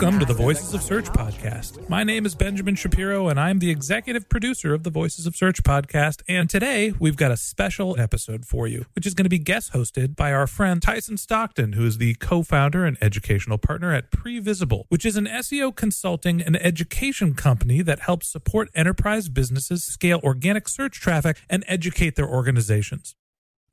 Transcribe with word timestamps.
Welcome 0.00 0.20
to 0.20 0.26
the 0.26 0.32
Voices 0.32 0.74
of 0.74 0.82
Search 0.84 1.06
podcast. 1.06 1.88
My 1.88 2.04
name 2.04 2.24
is 2.24 2.36
Benjamin 2.36 2.76
Shapiro, 2.76 3.26
and 3.26 3.40
I'm 3.40 3.58
the 3.58 3.68
executive 3.68 4.28
producer 4.28 4.72
of 4.72 4.84
the 4.84 4.90
Voices 4.90 5.26
of 5.26 5.34
Search 5.34 5.64
podcast. 5.64 6.22
And 6.28 6.48
today 6.48 6.92
we've 7.00 7.16
got 7.16 7.32
a 7.32 7.36
special 7.36 7.98
episode 7.98 8.46
for 8.46 8.68
you, 8.68 8.86
which 8.94 9.06
is 9.06 9.14
going 9.14 9.24
to 9.24 9.28
be 9.28 9.40
guest 9.40 9.72
hosted 9.72 10.14
by 10.14 10.32
our 10.32 10.46
friend 10.46 10.80
Tyson 10.80 11.16
Stockton, 11.16 11.72
who 11.72 11.84
is 11.84 11.98
the 11.98 12.14
co 12.14 12.44
founder 12.44 12.84
and 12.84 12.96
educational 13.00 13.58
partner 13.58 13.92
at 13.92 14.12
Previsible, 14.12 14.84
which 14.88 15.04
is 15.04 15.16
an 15.16 15.26
SEO 15.26 15.74
consulting 15.74 16.40
and 16.42 16.54
education 16.62 17.34
company 17.34 17.82
that 17.82 17.98
helps 17.98 18.28
support 18.28 18.68
enterprise 18.76 19.28
businesses 19.28 19.82
scale 19.82 20.20
organic 20.22 20.68
search 20.68 21.00
traffic 21.00 21.38
and 21.50 21.64
educate 21.66 22.14
their 22.14 22.28
organizations. 22.28 23.16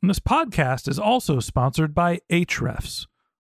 And 0.02 0.10
this 0.10 0.18
podcast 0.18 0.88
is 0.88 0.98
also 0.98 1.40
sponsored 1.40 1.94
by 1.94 2.22
Ahrefs. 2.32 3.06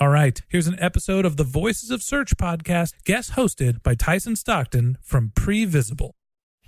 All 0.00 0.10
right, 0.10 0.40
here's 0.48 0.68
an 0.68 0.78
episode 0.78 1.26
of 1.26 1.36
the 1.36 1.42
Voices 1.42 1.90
of 1.90 2.04
Search 2.04 2.36
podcast, 2.36 2.92
guest 3.04 3.32
hosted 3.32 3.82
by 3.82 3.96
Tyson 3.96 4.36
Stockton 4.36 4.96
from 5.02 5.32
Previsible. 5.34 6.12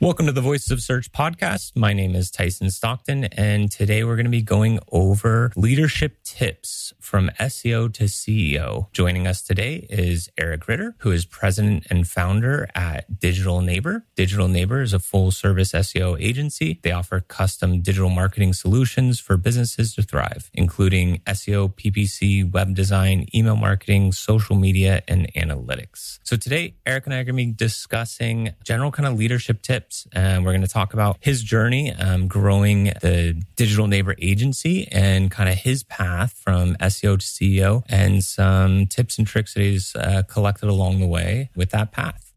Welcome 0.02 0.24
to 0.24 0.32
the 0.32 0.40
Voices 0.40 0.70
of 0.70 0.80
Search 0.80 1.12
podcast. 1.12 1.76
My 1.76 1.92
name 1.92 2.14
is 2.14 2.30
Tyson 2.30 2.70
Stockton, 2.70 3.24
and 3.24 3.70
today 3.70 4.02
we're 4.02 4.16
going 4.16 4.24
to 4.24 4.30
be 4.30 4.40
going 4.40 4.78
over 4.90 5.52
leadership 5.56 6.22
tips 6.24 6.94
from 6.98 7.28
SEO 7.38 7.92
to 7.92 8.04
CEO. 8.04 8.90
Joining 8.94 9.26
us 9.26 9.42
today 9.42 9.86
is 9.90 10.30
Eric 10.38 10.66
Ritter, 10.68 10.94
who 11.00 11.10
is 11.10 11.26
president 11.26 11.86
and 11.90 12.08
founder 12.08 12.66
at 12.74 13.20
Digital 13.20 13.60
Neighbor. 13.60 14.06
Digital 14.14 14.48
Neighbor 14.48 14.80
is 14.80 14.94
a 14.94 14.98
full 14.98 15.32
service 15.32 15.72
SEO 15.72 16.18
agency. 16.18 16.80
They 16.82 16.92
offer 16.92 17.20
custom 17.20 17.82
digital 17.82 18.08
marketing 18.08 18.54
solutions 18.54 19.20
for 19.20 19.36
businesses 19.36 19.94
to 19.96 20.02
thrive, 20.02 20.50
including 20.54 21.18
SEO, 21.26 21.74
PPC, 21.74 22.50
web 22.50 22.74
design, 22.74 23.26
email 23.34 23.56
marketing, 23.56 24.12
social 24.12 24.56
media, 24.56 25.02
and 25.06 25.30
analytics. 25.34 26.20
So 26.22 26.38
today, 26.38 26.76
Eric 26.86 27.04
and 27.04 27.12
I 27.12 27.18
are 27.18 27.24
going 27.24 27.36
to 27.36 27.44
be 27.44 27.52
discussing 27.52 28.54
general 28.64 28.90
kind 28.92 29.06
of 29.06 29.18
leadership 29.18 29.60
tips 29.60 29.89
and 30.12 30.44
we're 30.44 30.52
going 30.52 30.60
to 30.62 30.68
talk 30.68 30.92
about 30.92 31.16
his 31.20 31.42
journey 31.42 31.92
um, 31.92 32.28
growing 32.28 32.84
the 33.00 33.40
digital 33.56 33.86
neighbor 33.86 34.14
agency 34.18 34.88
and 34.90 35.30
kind 35.30 35.48
of 35.48 35.56
his 35.56 35.82
path 35.82 36.32
from 36.32 36.76
SEO 36.76 37.18
to 37.18 37.26
CEO 37.26 37.82
and 37.88 38.22
some 38.24 38.86
tips 38.86 39.18
and 39.18 39.26
tricks 39.26 39.54
that 39.54 39.60
he's 39.60 39.94
uh, 39.96 40.22
collected 40.28 40.68
along 40.68 41.00
the 41.00 41.06
way 41.06 41.50
with 41.54 41.70
that 41.70 41.92
path. 41.92 42.32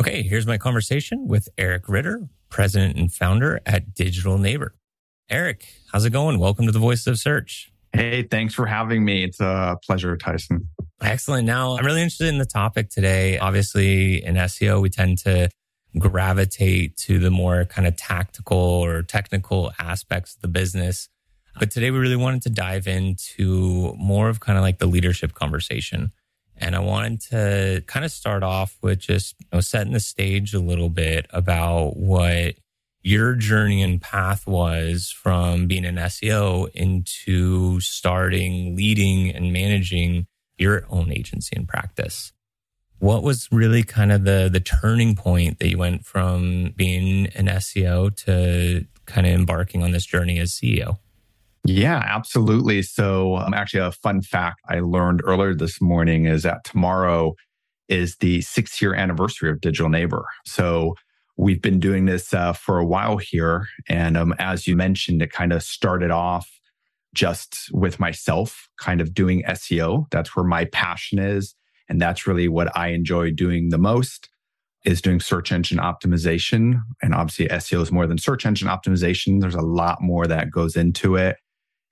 Okay, 0.00 0.22
here's 0.22 0.46
my 0.46 0.58
conversation 0.58 1.28
with 1.28 1.48
Eric 1.58 1.88
Ritter, 1.88 2.28
president 2.48 2.96
and 2.96 3.12
founder 3.12 3.60
at 3.66 3.94
Digital 3.94 4.38
Neighbor. 4.38 4.74
Eric, 5.28 5.66
how's 5.92 6.04
it 6.04 6.10
going? 6.10 6.38
Welcome 6.38 6.66
to 6.66 6.72
the 6.72 6.78
Voices 6.78 7.06
of 7.06 7.18
Search. 7.18 7.70
Hey, 7.92 8.22
thanks 8.22 8.54
for 8.54 8.66
having 8.66 9.04
me. 9.04 9.24
It's 9.24 9.40
a 9.40 9.76
pleasure, 9.84 10.16
Tyson. 10.16 10.68
Excellent. 11.02 11.46
Now, 11.46 11.76
I'm 11.76 11.84
really 11.84 12.02
interested 12.02 12.28
in 12.28 12.38
the 12.38 12.46
topic 12.46 12.88
today. 12.88 13.38
Obviously, 13.38 14.24
in 14.24 14.36
SEO, 14.36 14.80
we 14.80 14.90
tend 14.90 15.18
to 15.18 15.50
gravitate 15.98 16.96
to 16.96 17.18
the 17.18 17.30
more 17.30 17.64
kind 17.64 17.86
of 17.86 17.96
tactical 17.96 18.58
or 18.58 19.02
technical 19.02 19.72
aspects 19.78 20.36
of 20.36 20.42
the 20.42 20.48
business. 20.48 21.08
But 21.58 21.70
today 21.70 21.90
we 21.90 21.98
really 21.98 22.16
wanted 22.16 22.42
to 22.42 22.50
dive 22.50 22.86
into 22.86 23.94
more 23.98 24.28
of 24.28 24.40
kind 24.40 24.56
of 24.56 24.62
like 24.62 24.78
the 24.78 24.86
leadership 24.86 25.34
conversation. 25.34 26.12
And 26.56 26.76
I 26.76 26.80
wanted 26.80 27.20
to 27.30 27.82
kind 27.86 28.04
of 28.04 28.12
start 28.12 28.42
off 28.42 28.76
with 28.82 29.00
just 29.00 29.34
you 29.40 29.46
know, 29.52 29.60
setting 29.60 29.92
the 29.92 30.00
stage 30.00 30.54
a 30.54 30.60
little 30.60 30.90
bit 30.90 31.26
about 31.30 31.96
what 31.96 32.56
your 33.02 33.34
journey 33.34 33.82
and 33.82 34.00
path 34.00 34.46
was 34.46 35.10
from 35.10 35.66
being 35.66 35.86
an 35.86 35.96
SEO 35.96 36.68
into 36.74 37.80
starting, 37.80 38.76
leading, 38.76 39.30
and 39.30 39.52
managing 39.52 40.26
your 40.58 40.84
own 40.90 41.10
agency 41.10 41.56
and 41.56 41.66
practice 41.66 42.32
what 43.00 43.22
was 43.22 43.48
really 43.50 43.82
kind 43.82 44.12
of 44.12 44.24
the 44.24 44.48
the 44.50 44.60
turning 44.60 45.16
point 45.16 45.58
that 45.58 45.68
you 45.68 45.78
went 45.78 46.04
from 46.04 46.72
being 46.76 47.26
an 47.28 47.46
SEO 47.46 48.14
to 48.24 48.86
kind 49.06 49.26
of 49.26 49.32
embarking 49.32 49.82
on 49.82 49.90
this 49.90 50.06
journey 50.06 50.38
as 50.38 50.52
CEO? 50.52 50.98
Yeah, 51.64 52.02
absolutely. 52.06 52.82
So, 52.82 53.36
um, 53.36 53.52
actually, 53.52 53.80
a 53.80 53.92
fun 53.92 54.22
fact 54.22 54.60
I 54.68 54.80
learned 54.80 55.20
earlier 55.24 55.54
this 55.54 55.80
morning 55.80 56.24
is 56.26 56.42
that 56.44 56.64
tomorrow 56.64 57.34
is 57.88 58.16
the 58.16 58.40
six 58.40 58.80
year 58.80 58.94
anniversary 58.94 59.50
of 59.50 59.60
Digital 59.60 59.90
Neighbor. 59.90 60.24
So, 60.46 60.94
we've 61.36 61.60
been 61.62 61.80
doing 61.80 62.04
this 62.04 62.32
uh, 62.32 62.52
for 62.52 62.78
a 62.78 62.86
while 62.86 63.16
here. 63.16 63.66
And 63.88 64.16
um, 64.16 64.34
as 64.38 64.66
you 64.66 64.76
mentioned, 64.76 65.22
it 65.22 65.32
kind 65.32 65.52
of 65.52 65.62
started 65.62 66.10
off 66.10 66.50
just 67.14 67.70
with 67.72 67.98
myself, 67.98 68.68
kind 68.78 69.00
of 69.00 69.14
doing 69.14 69.42
SEO. 69.48 70.04
That's 70.10 70.36
where 70.36 70.44
my 70.44 70.66
passion 70.66 71.18
is. 71.18 71.54
And 71.90 72.00
that's 72.00 72.26
really 72.26 72.48
what 72.48 72.74
I 72.76 72.88
enjoy 72.88 73.32
doing 73.32 73.68
the 73.68 73.78
most 73.78 74.28
is 74.84 75.02
doing 75.02 75.20
search 75.20 75.52
engine 75.52 75.78
optimization. 75.78 76.80
And 77.02 77.14
obviously 77.14 77.48
SEO 77.48 77.82
is 77.82 77.92
more 77.92 78.06
than 78.06 78.16
search 78.16 78.46
engine 78.46 78.68
optimization. 78.68 79.40
There's 79.40 79.56
a 79.56 79.60
lot 79.60 80.00
more 80.00 80.26
that 80.26 80.50
goes 80.50 80.76
into 80.76 81.16
it. 81.16 81.36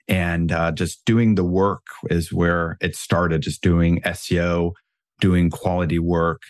And 0.06 0.52
uh, 0.52 0.72
just 0.72 1.04
doing 1.04 1.34
the 1.34 1.44
work 1.44 1.82
is 2.10 2.32
where 2.32 2.78
it 2.80 2.96
started, 2.96 3.42
just 3.42 3.60
doing 3.60 4.00
SEO, 4.02 4.72
doing 5.20 5.50
quality 5.50 5.98
work. 5.98 6.42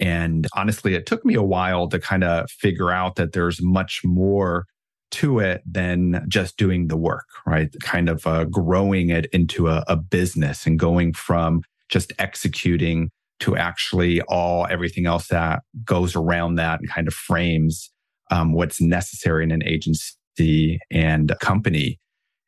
And 0.00 0.48
honestly, 0.56 0.94
it 0.94 1.06
took 1.06 1.24
me 1.24 1.34
a 1.34 1.42
while 1.42 1.88
to 1.90 2.00
kind 2.00 2.24
of 2.24 2.50
figure 2.50 2.90
out 2.90 3.14
that 3.16 3.32
there's 3.32 3.62
much 3.62 4.00
more 4.02 4.66
to 5.12 5.38
it 5.38 5.62
than 5.64 6.24
just 6.26 6.56
doing 6.56 6.88
the 6.88 6.96
work, 6.96 7.26
right? 7.46 7.72
Kind 7.84 8.08
of 8.08 8.26
uh, 8.26 8.46
growing 8.46 9.10
it 9.10 9.26
into 9.26 9.68
a, 9.68 9.84
a 9.86 9.94
business 9.94 10.66
and 10.66 10.76
going 10.76 11.12
from 11.12 11.62
just 11.88 12.12
executing 12.18 13.10
to 13.40 13.56
actually 13.56 14.20
all 14.22 14.66
everything 14.70 15.06
else 15.06 15.28
that 15.28 15.62
goes 15.84 16.16
around 16.16 16.54
that 16.56 16.80
and 16.80 16.88
kind 16.88 17.08
of 17.08 17.14
frames 17.14 17.90
um, 18.30 18.52
what's 18.52 18.80
necessary 18.80 19.44
in 19.44 19.50
an 19.50 19.62
agency 19.64 20.78
and 20.90 21.34
company. 21.40 21.98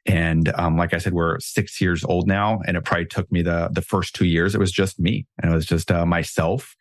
And 0.07 0.53
um, 0.55 0.77
like 0.77 0.95
I 0.95 0.99
said, 0.99 1.13
we're 1.13 1.39
six 1.41 1.81
years 1.81 2.05
old 2.05 2.29
now, 2.29 2.61
and 2.67 2.77
it 2.77 2.85
probably 2.85 3.07
took 3.07 3.31
me 3.33 3.43
the 3.43 3.69
the 3.73 3.83
first 3.83 4.15
two 4.15 4.25
years. 4.27 4.55
It 4.55 4.59
was 4.59 4.71
just 4.71 5.01
me, 5.01 5.27
and 5.43 5.51
it 5.51 5.55
was 5.55 5.67
just 5.67 5.91
uh, 5.91 6.07
myself, 6.07 6.77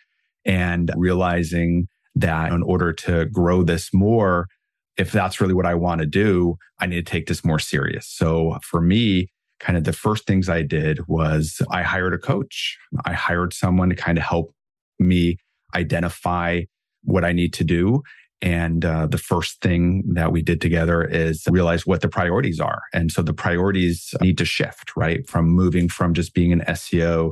and 0.46 0.92
realizing 0.96 1.88
that 2.14 2.52
in 2.52 2.62
order 2.62 2.94
to 2.94 3.26
grow 3.26 3.64
this 3.64 3.90
more, 3.94 4.48
if 4.96 5.12
that's 5.12 5.42
really 5.42 5.56
what 5.56 5.66
I 5.66 5.74
want 5.74 6.02
to 6.02 6.08
do, 6.08 6.58
I 6.80 6.86
need 6.86 7.06
to 7.06 7.12
take 7.12 7.26
this 7.26 7.44
more 7.44 7.60
serious. 7.60 8.08
So 8.08 8.60
for 8.62 8.80
me, 8.80 9.30
kind 9.60 9.78
of 9.78 9.84
the 9.84 9.94
first 9.94 10.26
things 10.26 10.50
I 10.50 10.62
did 10.62 11.08
was 11.08 11.62
I 11.72 11.84
hired 11.84 12.14
a 12.14 12.18
coach. 12.18 12.78
I 13.06 13.14
hired 13.14 13.54
someone 13.54 13.90
to 13.90 13.96
kind 13.96 14.18
of 14.18 14.24
help 14.24 14.54
me 15.00 15.38
identify 15.74 16.62
what 17.04 17.24
I 17.24 17.32
need 17.32 17.54
to 17.54 17.64
do. 17.64 18.02
And 18.42 18.84
uh, 18.84 19.08
the 19.08 19.18
first 19.18 19.62
thing 19.62 20.04
that 20.14 20.32
we 20.32 20.42
did 20.42 20.62
together 20.62 21.04
is 21.04 21.44
realize 21.50 21.88
what 21.88 22.02
the 22.02 22.10
priorities 22.10 22.60
are. 22.60 22.82
And 22.94 23.12
so 23.12 23.22
the 23.22 23.34
priorities 23.34 24.14
need 24.22 24.38
to 24.38 24.46
shift, 24.46 24.92
right? 24.96 25.28
From 25.28 25.48
moving 25.48 25.90
from 25.90 26.14
just 26.14 26.34
being 26.34 26.52
an 26.52 26.62
SEO 26.68 27.32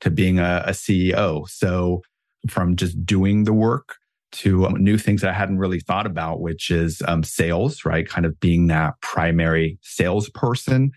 to 0.00 0.10
being 0.10 0.38
a, 0.38 0.62
a 0.66 0.70
CEO. 0.72 1.48
So 1.48 2.02
from 2.48 2.76
just 2.76 3.04
doing 3.04 3.44
the 3.44 3.52
work 3.52 3.96
to 4.32 4.66
um, 4.66 4.74
new 4.82 4.98
things 4.98 5.20
that 5.20 5.30
I 5.30 5.34
hadn't 5.34 5.58
really 5.58 5.80
thought 5.80 6.06
about, 6.06 6.40
which 6.40 6.70
is 6.70 7.02
um, 7.06 7.22
sales, 7.22 7.84
right? 7.84 8.08
Kind 8.08 8.26
of 8.26 8.38
being 8.40 8.66
that 8.68 8.94
primary 9.00 9.78
salesperson, 9.82 10.92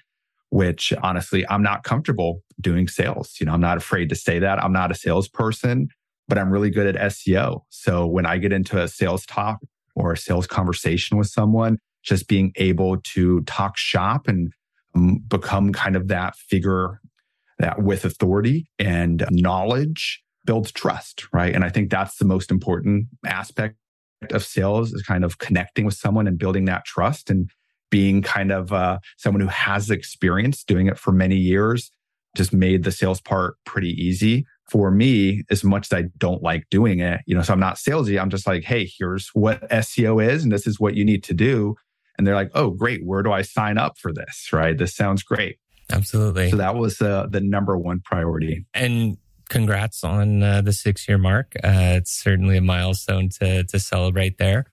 which 0.50 0.94
honestly, 1.02 1.46
I'm 1.50 1.64
not 1.64 1.84
comfortable 1.84 2.42
doing 2.60 2.88
sales. 2.88 3.36
You 3.40 3.46
know, 3.46 3.54
I'm 3.54 3.62
not 3.62 3.78
afraid 3.78 4.10
to 4.10 4.16
say 4.16 4.40
that. 4.40 4.64
I'm 4.64 4.74
not 4.74 4.92
a 4.92 4.96
salesperson, 4.96 5.90
but 6.28 6.38
I'm 6.38 6.50
really 6.50 6.70
good 6.70 6.96
at 6.96 7.12
SEO. 7.12 7.62
So 7.70 8.06
when 8.06 8.26
I 8.26 8.38
get 8.38 8.54
into 8.54 8.82
a 8.82 8.88
sales 8.88 9.26
talk 9.26 9.60
or 9.96 10.14
a 10.14 10.18
sales 10.18 10.48
conversation 10.48 11.18
with 11.18 11.28
someone, 11.28 11.78
just 12.04 12.28
being 12.28 12.52
able 12.56 12.98
to 13.02 13.42
talk 13.42 13.78
shop 13.78 14.28
and 14.28 14.52
um, 14.96 15.20
become 15.28 15.74
kind 15.74 15.96
of 15.96 16.08
that 16.08 16.36
figure 16.36 17.02
that 17.60 17.82
with 17.82 18.06
authority 18.06 18.68
and 18.80 19.26
knowledge 19.32 20.22
builds 20.46 20.72
trust, 20.72 21.26
right? 21.34 21.54
And 21.54 21.64
I 21.64 21.70
think 21.70 21.90
that's 21.90 22.18
the 22.18 22.26
most 22.26 22.52
important 22.52 23.08
aspect 23.26 23.76
of 24.32 24.44
sales 24.44 24.94
is 24.94 25.02
kind 25.02 25.24
of 25.24 25.38
connecting 25.40 25.86
with 25.86 25.96
someone 25.96 26.28
and 26.28 26.38
building 26.38 26.66
that 26.66 26.86
trust 26.86 27.30
and 27.30 27.50
being 27.90 28.22
kind 28.22 28.52
of 28.52 28.74
uh, 28.74 29.00
someone 29.18 29.42
who 29.42 29.48
has 29.48 29.90
experience 29.90 30.64
doing 30.64 30.88
it 30.88 30.98
for 30.98 31.12
many 31.12 31.38
years 31.38 31.92
just 32.36 32.54
made 32.54 32.84
the 32.84 32.92
sales 32.92 33.22
part 33.22 33.56
pretty 33.66 33.92
easy 33.92 34.46
for 34.70 34.92
me 34.92 35.44
as 35.50 35.64
much 35.64 35.92
as 35.92 35.98
I 35.98 36.10
don't 36.18 36.42
like 36.44 36.70
doing 36.70 37.00
it. 37.00 37.22
You 37.26 37.36
know, 37.36 37.42
so 37.42 37.54
I'm 37.54 37.60
not 37.60 37.76
salesy. 37.76 38.20
I'm 38.20 38.30
just 38.30 38.48
like, 38.48 38.64
hey, 38.64 38.90
here's 38.98 39.30
what 39.34 39.70
SEO 39.70 40.26
is 40.26 40.44
and 40.44 40.52
this 40.52 40.68
is 40.68 40.80
what 40.80 40.96
you 40.96 41.06
need 41.06 41.24
to 41.26 41.34
do. 41.34 41.76
And 42.18 42.26
they're 42.26 42.36
like, 42.36 42.52
oh, 42.54 42.72
great. 42.72 43.06
Where 43.06 43.24
do 43.24 43.32
I 43.32 43.42
sign 43.42 43.78
up 43.78 43.98
for 43.98 44.14
this? 44.14 44.50
Right. 44.52 44.78
This 44.78 44.96
sounds 44.96 45.24
great. 45.24 45.60
Absolutely. 45.92 46.50
So 46.50 46.58
that 46.58 46.76
was 46.76 47.02
uh, 47.02 47.28
the 47.30 47.42
number 47.42 47.78
one 47.78 48.00
priority. 48.00 48.66
And 48.74 49.18
congrats 49.50 50.04
on 50.04 50.42
uh, 50.42 50.62
the 50.62 50.74
six 50.74 51.08
year 51.08 51.18
mark. 51.18 51.54
Uh, 51.64 51.96
it's 51.98 52.12
certainly 52.12 52.58
a 52.58 52.62
milestone 52.62 53.30
to 53.42 53.64
to 53.66 53.80
celebrate 53.80 54.38
there. 54.38 54.66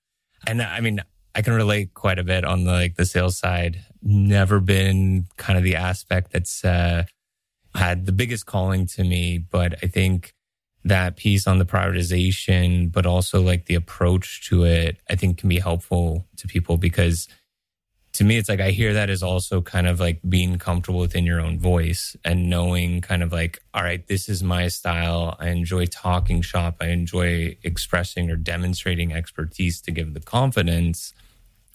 And 0.47 0.63
I 0.63 0.81
mean, 0.81 1.01
I 1.35 1.43
can 1.43 1.55
relate 1.55 1.95
quite 1.95 2.19
a 2.19 2.25
bit 2.25 2.45
on 2.45 2.65
the 2.65 2.73
like 2.73 2.97
the 2.97 3.07
sales 3.07 3.39
side. 3.39 3.85
Never 4.03 4.61
been 4.61 5.27
kind 5.37 5.59
of 5.59 5.65
the 5.65 5.77
aspect 5.77 6.33
that's 6.33 6.65
uh, 6.65 7.05
had 7.75 8.07
the 8.07 8.13
biggest 8.13 8.47
calling 8.47 8.87
to 8.89 9.05
me, 9.05 9.39
but 9.39 9.75
I 9.83 9.87
think 9.87 10.35
that 10.85 11.17
piece 11.17 11.47
on 11.47 11.59
the 11.59 11.65
prioritization, 11.65 12.91
but 12.91 13.07
also 13.07 13.41
like 13.41 13.67
the 13.67 13.77
approach 13.77 14.49
to 14.49 14.65
it, 14.65 14.99
I 15.09 15.15
think 15.15 15.39
can 15.39 15.49
be 15.49 15.61
helpful 15.61 16.27
to 16.37 16.49
people 16.49 16.77
because 16.77 17.29
to 18.15 18.25
me, 18.25 18.37
it's 18.37 18.49
like 18.49 18.61
I 18.61 18.71
hear 18.73 18.93
that 18.93 19.09
as 19.09 19.23
also 19.23 19.63
kind 19.63 19.87
of 19.87 19.99
like 19.99 20.21
being 20.29 20.59
comfortable 20.59 21.01
within 21.01 21.25
your 21.25 21.41
own 21.41 21.59
voice 21.59 22.15
and 22.25 22.51
knowing 22.51 23.01
kind 23.01 23.23
of 23.23 23.33
like, 23.33 23.63
all 23.73 23.83
right, 23.83 24.07
this 24.07 24.29
is 24.29 24.43
my 24.43 24.69
style. 24.69 25.35
I 25.41 25.49
enjoy 25.49 25.87
talking 25.87 26.43
shop. 26.43 26.77
I 26.81 26.89
enjoy 26.89 27.57
expressing 27.63 28.31
or 28.31 28.37
demonstrating 28.37 29.15
expertise 29.15 29.81
to 29.83 29.91
give 29.91 30.13
the 30.13 30.21
confidence, 30.21 31.15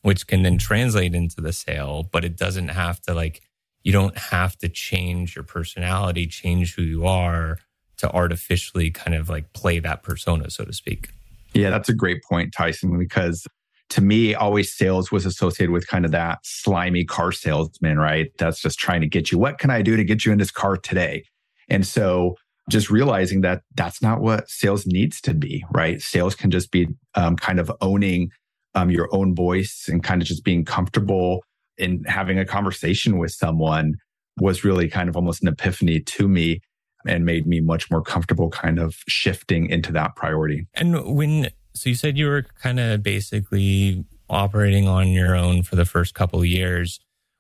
which 0.07 0.25
can 0.25 0.42
then 0.42 0.57
translate 0.57 1.13
into 1.13 1.42
the 1.42 1.51
sale, 1.51 2.07
but 2.13 2.24
it 2.24 2.38
doesn't 2.38 2.69
have 2.69 3.01
to 3.01 3.13
like, 3.13 3.42
you 3.83 3.92
don't 3.92 4.18
have 4.18 4.57
to 4.57 4.69
change 4.69 5.36
your 5.36 5.44
personality, 5.44 6.25
change 6.25 6.75
who 6.75 6.81
you 6.81 7.06
are 7.06 7.57
to 7.98 8.09
artificially 8.13 8.89
kind 8.89 9.13
of 9.13 9.27
like 9.27 9.51
play 9.51 9.80
that 9.80 10.04
persona, 10.04 10.50
so 10.50 10.63
to 10.63 10.71
speak. 10.71 11.09
Yeah, 11.54 11.69
that's 11.71 11.89
a 11.89 11.94
great 11.94 12.24
point, 12.24 12.54
Tyson, 12.54 12.98
because 12.98 13.45
to 13.89 14.01
me, 14.01 14.33
always 14.33 14.71
sales 14.71 15.12
was 15.12 15.25
associated 15.25 15.74
with 15.74 15.88
kind 15.88 16.06
of 16.06 16.12
that 16.12 16.39
slimy 16.42 17.03
car 17.03 17.33
salesman, 17.33 18.00
right? 18.00 18.31
That's 18.38 18.62
just 18.62 18.80
trying 18.80 19.01
to 19.01 19.07
get 19.07 19.30
you, 19.30 19.38
what 19.38 19.57
can 19.57 19.69
I 19.69 19.81
do 19.81 19.98
to 19.98 20.06
get 20.06 20.24
you 20.24 20.31
in 20.31 20.38
this 20.38 20.51
car 20.51 20.77
today? 20.77 21.25
And 21.68 21.86
so 21.86 22.38
just 22.69 22.89
realizing 22.89 23.42
that 23.42 23.63
that's 23.75 24.01
not 24.01 24.21
what 24.21 24.50
sales 24.50 24.86
needs 24.86 25.19
to 25.24 25.33
be, 25.33 25.65
right? 25.74 26.01
Sales 26.01 26.33
can 26.33 26.50
just 26.50 26.71
be 26.71 26.88
um, 27.15 27.36
kind 27.36 27.60
of 27.60 27.69
owning 27.81 28.31
um, 28.77 28.91
your 28.91 29.09
own 29.12 29.33
voice 29.33 29.88
and 29.89 30.03
kind 30.03 30.21
of 30.21 30.27
just 30.27 30.44
being 30.44 30.63
comfortable 30.63 31.44
in 31.77 32.03
having 32.06 32.38
a 32.38 32.45
conversation 32.45 33.18
with 33.18 33.31
someone 33.31 33.95
was 34.39 34.63
really 34.63 34.88
kind 34.88 35.09
of 35.09 35.15
almost 35.15 35.41
an 35.41 35.47
epiphany 35.47 36.00
to 36.00 36.27
me 36.27 36.59
and 37.07 37.25
made 37.25 37.47
me 37.47 37.59
much 37.59 37.89
more 37.89 38.01
comfortable 38.01 38.50
kind 38.50 38.79
of 38.79 38.95
shifting 39.07 39.69
into 39.69 39.91
that 39.91 40.15
priority. 40.15 40.67
And 40.75 41.15
when 41.15 41.50
so 41.74 41.89
you 41.89 41.96
said 41.96 42.17
you 42.17 42.27
were 42.27 42.46
kind 42.62 42.79
of 42.79 43.03
basically 43.03 44.05
operating 44.29 44.88
on 44.88 45.07
your 45.10 45.36
own 45.36 45.63
for 45.63 45.75
the 45.75 45.86
first 45.86 46.13
couple 46.13 46.39
of 46.39 46.46
years. 46.46 47.00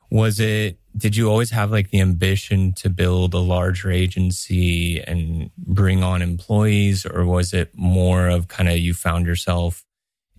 Was 0.09 0.39
it, 0.39 0.79
did 0.95 1.17
you 1.17 1.29
always 1.29 1.51
have 1.51 1.69
like 1.69 1.89
the 1.89 1.99
ambition 1.99 2.71
to 2.73 2.89
build 2.89 3.33
a 3.33 3.39
larger 3.39 3.91
agency 3.91 5.01
and 5.01 5.51
bring 5.57 6.01
on 6.01 6.21
employees? 6.21 7.05
Or 7.05 7.25
was 7.25 7.53
it 7.53 7.71
more 7.75 8.29
of 8.29 8.47
kind 8.47 8.69
of 8.69 8.77
you 8.77 8.93
found 8.93 9.25
yourself 9.25 9.83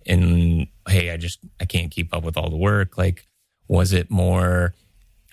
in, 0.09 0.67
hey, 0.87 1.11
I 1.11 1.17
just, 1.17 1.39
I 1.61 1.65
can't 1.65 1.91
keep 1.91 2.13
up 2.13 2.23
with 2.23 2.35
all 2.35 2.49
the 2.49 2.57
work? 2.57 2.97
Like, 2.97 3.27
was 3.67 3.93
it 3.93 4.09
more, 4.09 4.73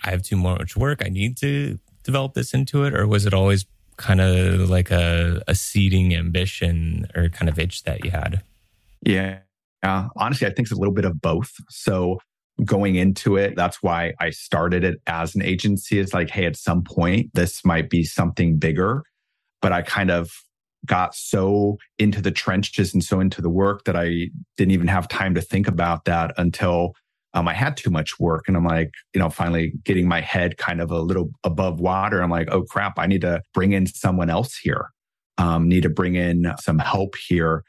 I 0.03 0.11
have 0.11 0.21
too 0.21 0.37
much 0.37 0.77
work. 0.77 1.01
I 1.03 1.09
need 1.09 1.35
to 1.37 1.79
develop 2.03 2.35
this 2.35 2.53
into 2.53 2.83
it? 2.83 2.93
Or 2.93 3.07
was 3.07 3.25
it 3.25 3.33
always 3.33 3.65
kind 3.97 4.21
of 4.21 4.69
like 4.69 4.91
a, 4.91 5.41
a 5.47 5.55
seeding 5.55 6.13
ambition 6.13 7.07
or 7.15 7.29
kind 7.29 7.49
of 7.49 7.57
itch 7.57 7.83
that 7.83 8.05
you 8.05 8.11
had? 8.11 8.43
Yeah. 9.01 9.39
Uh, 9.83 10.09
honestly, 10.15 10.47
I 10.47 10.51
think 10.51 10.67
it's 10.67 10.71
a 10.71 10.79
little 10.79 10.93
bit 10.93 11.05
of 11.05 11.19
both. 11.19 11.51
So 11.69 12.19
going 12.63 12.95
into 12.95 13.37
it, 13.37 13.55
that's 13.55 13.81
why 13.81 14.13
I 14.19 14.29
started 14.29 14.83
it 14.83 15.01
as 15.07 15.35
an 15.35 15.41
agency. 15.41 15.99
It's 15.99 16.13
like, 16.13 16.29
hey, 16.29 16.45
at 16.45 16.55
some 16.55 16.83
point, 16.83 17.31
this 17.33 17.65
might 17.65 17.89
be 17.89 18.03
something 18.03 18.57
bigger. 18.57 19.03
But 19.61 19.71
I 19.71 19.81
kind 19.81 20.11
of 20.11 20.29
got 20.85 21.15
so 21.15 21.77
into 21.97 22.21
the 22.21 22.31
trenches 22.31 22.93
and 22.93 23.03
so 23.03 23.19
into 23.19 23.41
the 23.41 23.49
work 23.49 23.83
that 23.85 23.95
I 23.95 24.29
didn't 24.55 24.71
even 24.71 24.87
have 24.87 25.07
time 25.07 25.35
to 25.35 25.41
think 25.41 25.67
about 25.67 26.05
that 26.05 26.33
until 26.37 26.93
um, 27.33 27.47
I 27.47 27.53
had 27.53 27.77
too 27.77 27.89
much 27.89 28.19
work. 28.19 28.45
And 28.47 28.55
I'm 28.55 28.65
like, 28.65 28.91
you 29.13 29.19
know, 29.19 29.29
finally 29.29 29.73
getting 29.83 30.07
my 30.07 30.21
head 30.21 30.57
kind 30.57 30.81
of 30.81 30.91
a 30.91 30.99
little 30.99 31.29
above 31.43 31.79
water. 31.79 32.21
I'm 32.21 32.31
like, 32.31 32.49
oh 32.51 32.63
crap, 32.63 32.97
I 32.97 33.05
need 33.05 33.21
to 33.21 33.41
bring 33.53 33.73
in 33.73 33.85
someone 33.85 34.29
else 34.29 34.57
here. 34.57 34.89
Um, 35.37 35.67
need 35.67 35.83
to 35.83 35.89
bring 35.89 36.15
in 36.15 36.51
some 36.59 36.79
help 36.79 37.15
here 37.15 37.63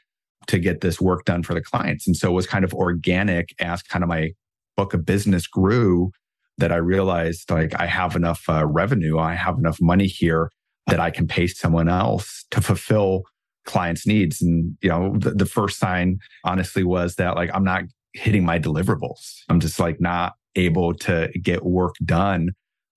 to 0.47 0.57
get 0.57 0.81
this 0.81 0.99
work 0.99 1.25
done 1.25 1.43
for 1.43 1.53
the 1.53 1.61
clients. 1.61 2.07
And 2.07 2.15
so 2.15 2.29
it 2.29 2.33
was 2.33 2.47
kind 2.47 2.65
of 2.65 2.73
organic 2.73 3.53
as 3.59 3.83
kind 3.83 4.03
of 4.03 4.09
my 4.09 4.31
book 4.75 4.93
of 4.93 5.05
business 5.05 5.45
grew 5.45 6.11
that 6.57 6.71
I 6.71 6.77
realized 6.77 7.51
like 7.51 7.79
I 7.79 7.85
have 7.85 8.15
enough 8.15 8.43
uh, 8.49 8.65
revenue, 8.65 9.19
I 9.19 9.35
have 9.35 9.57
enough 9.57 9.77
money 9.79 10.07
here 10.07 10.49
that 10.87 10.99
I 10.99 11.11
can 11.11 11.27
pay 11.27 11.47
someone 11.47 11.87
else 11.87 12.45
to 12.51 12.61
fulfill 12.61 13.23
clients' 13.65 14.07
needs. 14.07 14.41
And, 14.41 14.77
you 14.81 14.89
know, 14.89 15.15
the, 15.17 15.31
the 15.31 15.45
first 15.45 15.77
sign 15.77 16.19
honestly 16.43 16.83
was 16.83 17.15
that 17.15 17.35
like 17.35 17.51
I'm 17.53 17.63
not 17.63 17.83
hitting 18.13 18.43
my 18.43 18.59
deliverables. 18.59 19.41
I'm 19.49 19.59
just 19.59 19.79
like 19.79 20.01
not 20.01 20.33
able 20.55 20.93
to 20.95 21.29
get 21.41 21.63
work 21.63 21.95
done 22.03 22.49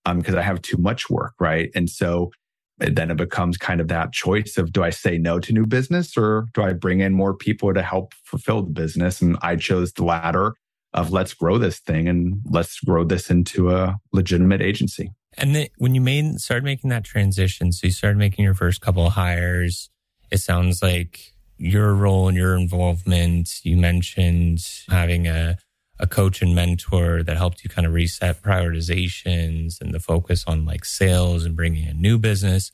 because 0.05 0.33
um, 0.33 0.39
I 0.39 0.41
have 0.41 0.61
too 0.61 0.77
much 0.77 1.09
work, 1.09 1.33
right? 1.39 1.69
And 1.75 1.89
so 1.89 2.31
then 2.79 3.11
it 3.11 3.17
becomes 3.17 3.57
kind 3.57 3.79
of 3.79 3.87
that 3.87 4.11
choice 4.11 4.57
of 4.57 4.73
do 4.73 4.83
I 4.83 4.89
say 4.89 5.17
no 5.17 5.39
to 5.39 5.53
new 5.53 5.65
business 5.65 6.17
or 6.17 6.47
do 6.53 6.63
I 6.63 6.73
bring 6.73 6.99
in 6.99 7.13
more 7.13 7.35
people 7.35 7.73
to 7.73 7.81
help 7.81 8.13
fulfill 8.25 8.63
the 8.63 8.71
business? 8.71 9.21
And 9.21 9.37
I 9.41 9.55
chose 9.55 9.93
the 9.93 10.03
latter 10.03 10.55
of 10.93 11.11
let's 11.11 11.33
grow 11.33 11.57
this 11.57 11.79
thing 11.79 12.07
and 12.07 12.41
let's 12.49 12.79
grow 12.79 13.03
this 13.03 13.29
into 13.29 13.71
a 13.71 13.95
legitimate 14.11 14.61
agency. 14.61 15.11
And 15.37 15.55
then 15.55 15.67
when 15.77 15.95
you 15.95 16.01
made 16.01 16.39
started 16.39 16.63
making 16.63 16.89
that 16.91 17.03
transition, 17.03 17.71
so 17.71 17.87
you 17.87 17.91
started 17.93 18.17
making 18.17 18.45
your 18.45 18.53
first 18.53 18.81
couple 18.81 19.05
of 19.05 19.13
hires, 19.13 19.89
it 20.31 20.37
sounds 20.37 20.81
like 20.81 21.33
your 21.57 21.93
role 21.93 22.27
and 22.27 22.37
your 22.37 22.55
involvement, 22.55 23.59
you 23.63 23.77
mentioned 23.77 24.59
having 24.89 25.27
a 25.27 25.57
a 25.99 26.07
coach 26.07 26.41
and 26.41 26.55
mentor 26.55 27.23
that 27.23 27.37
helped 27.37 27.63
you 27.63 27.69
kind 27.69 27.85
of 27.85 27.93
reset 27.93 28.41
prioritizations 28.41 29.79
and 29.79 29.93
the 29.93 29.99
focus 29.99 30.43
on 30.47 30.65
like 30.65 30.83
sales 30.83 31.45
and 31.45 31.55
bringing 31.55 31.87
in 31.87 32.01
new 32.01 32.17
business. 32.17 32.71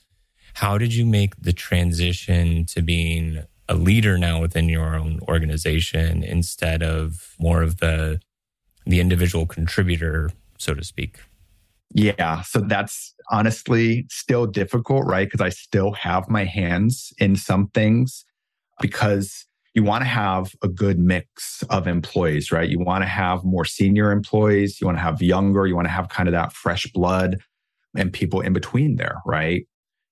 How 0.55 0.77
did 0.77 0.93
you 0.93 1.05
make 1.05 1.35
the 1.35 1.53
transition 1.53 2.65
to 2.67 2.81
being 2.81 3.43
a 3.67 3.75
leader 3.75 4.17
now 4.17 4.41
within 4.41 4.67
your 4.67 4.95
own 4.95 5.19
organization 5.27 6.23
instead 6.23 6.81
of 6.81 7.35
more 7.39 7.61
of 7.61 7.77
the 7.79 8.19
the 8.85 8.99
individual 8.99 9.45
contributor, 9.45 10.31
so 10.57 10.73
to 10.73 10.83
speak? 10.83 11.19
Yeah, 11.93 12.41
so 12.41 12.61
that's 12.61 13.13
honestly 13.31 14.05
still 14.09 14.45
difficult, 14.45 15.05
right? 15.05 15.27
Because 15.27 15.41
I 15.41 15.49
still 15.49 15.91
have 15.93 16.29
my 16.29 16.43
hands 16.45 17.11
in 17.17 17.35
some 17.35 17.67
things 17.69 18.25
because 18.81 19.45
you 19.73 19.83
want 19.83 20.03
to 20.03 20.07
have 20.07 20.51
a 20.63 20.67
good 20.67 20.99
mix 20.99 21.63
of 21.69 21.87
employees, 21.87 22.51
right? 22.51 22.69
You 22.69 22.79
want 22.79 23.03
to 23.03 23.07
have 23.07 23.43
more 23.43 23.65
senior 23.65 24.11
employees, 24.11 24.79
you 24.81 24.85
want 24.85 24.97
to 24.97 25.03
have 25.03 25.21
younger, 25.21 25.65
you 25.67 25.75
want 25.75 25.87
to 25.87 25.91
have 25.91 26.09
kind 26.09 26.27
of 26.27 26.33
that 26.33 26.53
fresh 26.53 26.85
blood 26.93 27.37
and 27.95 28.13
people 28.13 28.41
in 28.41 28.53
between 28.53 28.97
there, 28.97 29.17
right? 29.25 29.65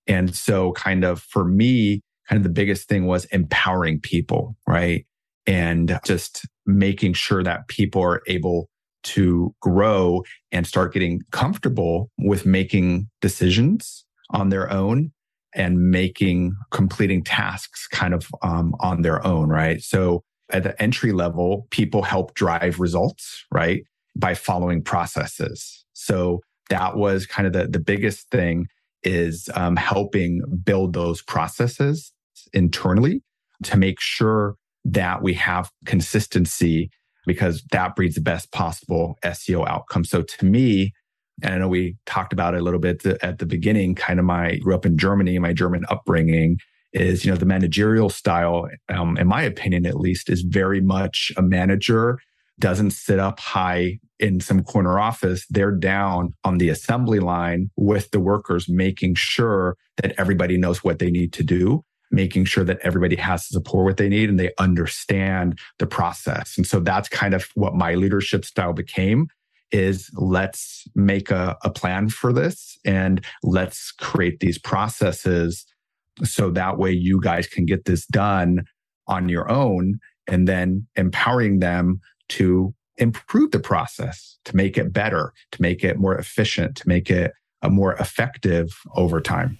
And 0.07 0.36
so, 0.36 0.72
kind 0.74 1.03
of 1.03 1.22
for 1.22 1.46
me, 1.46 2.01
kind 2.29 2.38
of 2.39 2.43
the 2.43 2.50
biggest 2.50 2.88
thing 2.88 3.05
was 3.05 3.25
empowering 3.25 4.00
people, 4.00 4.55
right? 4.67 5.05
And 5.46 6.00
just 6.05 6.46
making 6.65 7.13
sure 7.13 7.43
that 7.43 7.67
people 7.67 8.01
are 8.01 8.22
able 8.27 8.69
to 9.04 9.54
grow 9.62 10.24
and 10.51 10.66
start 10.68 10.94
getting 10.94 11.22
comfortable 11.32 12.10
with 12.18 12.46
making 12.46 13.10
decisions 13.22 14.06
on 14.32 14.50
their 14.50 14.72
own 14.72 15.12
and 15.54 15.89
making 15.89 16.54
completing 16.72 17.24
tasks 17.24 17.88
kind 17.88 18.13
of 18.13 18.27
um, 18.42 18.75
on 18.80 19.01
their 19.01 19.25
own, 19.25 19.50
right? 19.50 19.82
So 19.82 20.24
at 20.51 20.63
the 20.63 20.80
entry 20.82 21.12
level, 21.12 21.68
people 21.72 22.04
help 22.04 22.34
drive 22.36 22.80
results, 22.80 23.46
right? 23.51 23.84
By 24.16 24.34
following 24.34 24.84
processes. 24.84 25.86
So 25.94 26.42
that 26.70 26.96
was 26.98 27.25
kind 27.25 27.48
of 27.48 27.54
the, 27.54 27.68
the 27.68 27.80
biggest 27.80 28.30
thing 28.30 28.68
is 29.04 29.50
um, 29.56 29.75
helping 29.75 30.42
build 30.63 30.94
those 30.94 31.22
processes 31.22 32.12
internally 32.54 33.24
to 33.63 33.77
make 33.77 34.00
sure 34.00 34.56
that 34.86 35.22
we 35.22 35.34
have 35.34 35.70
consistency 35.86 36.89
because 37.27 37.63
that 37.72 37.96
breeds 37.96 38.15
the 38.15 38.22
best 38.22 38.51
possible 38.51 39.17
SEO 39.24 39.67
outcome. 39.67 40.03
So 40.03 40.24
to 40.24 40.46
me, 40.46 40.93
and 41.43 41.53
I 41.53 41.57
know 41.60 41.67
we 41.67 41.98
talked 42.07 42.34
about 42.34 42.55
it 42.55 42.62
a 42.62 42.63
little 42.63 42.79
bit 42.79 43.05
at 43.05 43.38
the 43.38 43.46
beginning, 43.46 43.93
kind 43.93 44.19
of 44.19 44.25
my 44.25 44.55
grew 44.55 44.74
up 44.74 44.86
in 44.86 44.98
Germany, 44.98 45.38
my 45.38 45.53
German 45.53 45.86
upbringing 45.89 46.57
is, 46.93 47.24
you 47.24 47.31
know, 47.31 47.38
the 47.38 47.46
managerial 47.46 48.10
style, 48.10 48.67
um, 48.89 49.17
in 49.17 49.27
my 49.27 49.43
opinion, 49.43 49.86
at 49.86 50.00
least, 50.00 50.29
is 50.29 50.41
very 50.41 50.81
much 50.81 51.31
a 51.38 51.43
manager 51.43 52.17
doesn't 52.60 52.91
sit 52.91 53.19
up 53.19 53.39
high 53.39 54.00
in 54.19 54.39
some 54.39 54.63
corner 54.63 55.00
office. 55.00 55.46
They're 55.50 55.72
down 55.72 56.34
on 56.43 56.57
the 56.57 56.69
assembly 56.69 57.19
line 57.19 57.69
with 57.75 58.10
the 58.12 58.19
workers, 58.19 58.67
making 58.67 59.15
sure 59.15 59.75
that 59.98 60.13
everybody 60.17 60.57
knows 60.57 60.84
what 60.84 61.00
they 61.00 61.12
need 61.12 61.34
to 61.34 61.43
do, 61.43 61.84
making 62.11 62.45
sure 62.45 62.63
that 62.63 62.79
everybody 62.83 63.15
has 63.15 63.47
the 63.47 63.53
support 63.53 63.85
what 63.85 63.97
they 63.97 64.09
need 64.09 64.29
and 64.29 64.39
they 64.39 64.51
understand 64.57 65.59
the 65.79 65.87
process. 65.87 66.57
And 66.57 66.65
so 66.65 66.79
that's 66.79 67.09
kind 67.09 67.33
of 67.33 67.47
what 67.55 67.75
my 67.75 67.95
leadership 67.95 68.45
style 68.45 68.73
became 68.73 69.27
is 69.71 70.09
let's 70.13 70.85
make 70.95 71.29
a, 71.29 71.57
a 71.63 71.69
plan 71.69 72.09
for 72.09 72.31
this 72.31 72.77
and 72.85 73.23
let's 73.43 73.91
create 73.91 74.39
these 74.39 74.57
processes 74.57 75.65
so 76.23 76.49
that 76.49 76.77
way 76.77 76.91
you 76.91 77.19
guys 77.21 77.47
can 77.47 77.65
get 77.65 77.85
this 77.85 78.05
done 78.07 78.63
on 79.07 79.29
your 79.29 79.49
own 79.51 79.99
and 80.27 80.47
then 80.47 80.87
empowering 80.95 81.59
them 81.59 81.99
to 82.29 82.73
improve 82.97 83.51
the 83.51 83.59
process 83.59 84.37
to 84.45 84.55
make 84.55 84.77
it 84.77 84.91
better 84.91 85.31
to 85.51 85.61
make 85.61 85.83
it 85.83 85.97
more 85.97 86.17
efficient 86.17 86.75
to 86.75 86.87
make 86.87 87.11
it 87.11 87.31
a 87.61 87.69
more 87.69 87.93
effective 87.95 88.69
over 88.95 89.21
time 89.21 89.59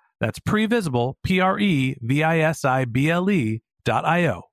that's 0.21 0.39
previsible, 0.39 1.15
P 1.23 1.41
R 1.41 1.59
E 1.59 1.97
V 1.99 2.23
I 2.23 2.39
S 2.39 2.63
I 2.63 2.85
B 2.85 3.09
L 3.09 3.29
E 3.29 3.61
dot 3.83 4.05
I 4.05 4.27
O. 4.27 4.43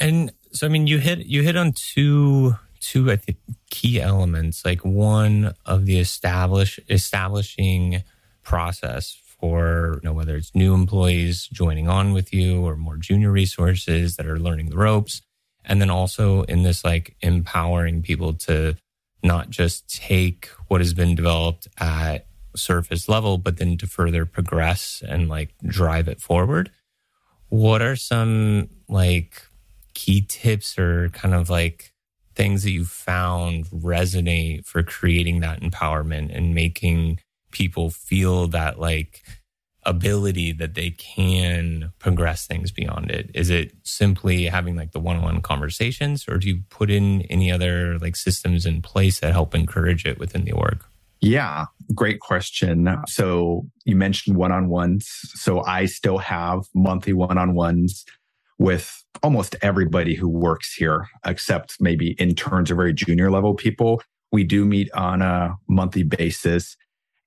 And 0.00 0.32
so, 0.52 0.66
I 0.66 0.70
mean, 0.70 0.86
you 0.86 0.98
hit 0.98 1.26
you 1.26 1.42
hit 1.42 1.56
on 1.56 1.72
two 1.72 2.56
two 2.80 3.12
I 3.12 3.16
think 3.16 3.38
key 3.70 4.00
elements. 4.00 4.64
Like 4.64 4.84
one 4.84 5.54
of 5.66 5.86
the 5.86 6.00
establish 6.00 6.80
establishing 6.88 8.02
process 8.42 9.16
for 9.40 10.00
you 10.02 10.08
know 10.08 10.14
whether 10.14 10.36
it's 10.36 10.54
new 10.54 10.74
employees 10.74 11.46
joining 11.46 11.88
on 11.88 12.12
with 12.14 12.32
you 12.32 12.64
or 12.64 12.76
more 12.76 12.96
junior 12.96 13.30
resources 13.30 14.16
that 14.16 14.26
are 14.26 14.38
learning 14.38 14.70
the 14.70 14.78
ropes, 14.78 15.20
and 15.64 15.80
then 15.80 15.90
also 15.90 16.42
in 16.44 16.62
this 16.62 16.84
like 16.84 17.16
empowering 17.20 18.02
people 18.02 18.32
to 18.32 18.76
not 19.22 19.50
just 19.50 19.88
take 19.88 20.48
what 20.68 20.80
has 20.80 20.94
been 20.94 21.14
developed 21.14 21.68
at 21.78 22.26
surface 22.56 23.08
level, 23.08 23.38
but 23.38 23.58
then 23.58 23.76
to 23.78 23.86
further 23.86 24.26
progress 24.26 25.02
and 25.06 25.28
like 25.28 25.50
drive 25.64 26.08
it 26.08 26.20
forward. 26.20 26.70
What 27.48 27.82
are 27.82 27.96
some 27.96 28.68
like 28.88 29.42
key 29.94 30.24
tips 30.26 30.78
or 30.78 31.10
kind 31.10 31.34
of 31.34 31.50
like 31.50 31.92
things 32.34 32.62
that 32.62 32.70
you 32.70 32.84
found 32.84 33.66
resonate 33.66 34.64
for 34.64 34.82
creating 34.82 35.40
that 35.40 35.60
empowerment 35.60 36.34
and 36.34 36.54
making 36.54 37.20
people 37.50 37.90
feel 37.90 38.46
that 38.48 38.78
like 38.78 39.22
ability 39.84 40.52
that 40.52 40.74
they 40.74 40.90
can 40.90 41.92
progress 41.98 42.46
things 42.46 42.70
beyond 42.70 43.10
it? 43.10 43.30
Is 43.34 43.50
it 43.50 43.72
simply 43.82 44.46
having 44.46 44.76
like 44.76 44.92
the 44.92 45.00
one 45.00 45.16
on 45.16 45.22
one 45.22 45.40
conversations, 45.40 46.26
or 46.28 46.38
do 46.38 46.48
you 46.48 46.62
put 46.68 46.90
in 46.90 47.22
any 47.22 47.50
other 47.50 47.98
like 47.98 48.16
systems 48.16 48.66
in 48.66 48.82
place 48.82 49.20
that 49.20 49.32
help 49.32 49.54
encourage 49.54 50.04
it 50.04 50.18
within 50.18 50.44
the 50.44 50.52
org? 50.52 50.84
Yeah, 51.22 51.66
great 51.94 52.20
question. 52.20 52.96
So 53.06 53.66
you 53.84 53.94
mentioned 53.94 54.36
one 54.36 54.52
on 54.52 54.68
ones. 54.68 55.06
So 55.34 55.62
I 55.64 55.84
still 55.84 56.18
have 56.18 56.62
monthly 56.74 57.12
one 57.12 57.36
on 57.36 57.54
ones 57.54 58.06
with 58.58 59.04
almost 59.22 59.56
everybody 59.60 60.14
who 60.14 60.28
works 60.28 60.74
here, 60.74 61.08
except 61.26 61.76
maybe 61.80 62.12
interns 62.12 62.70
or 62.70 62.74
very 62.74 62.94
junior 62.94 63.30
level 63.30 63.54
people. 63.54 64.02
We 64.32 64.44
do 64.44 64.64
meet 64.64 64.90
on 64.92 65.20
a 65.20 65.56
monthly 65.68 66.04
basis. 66.04 66.76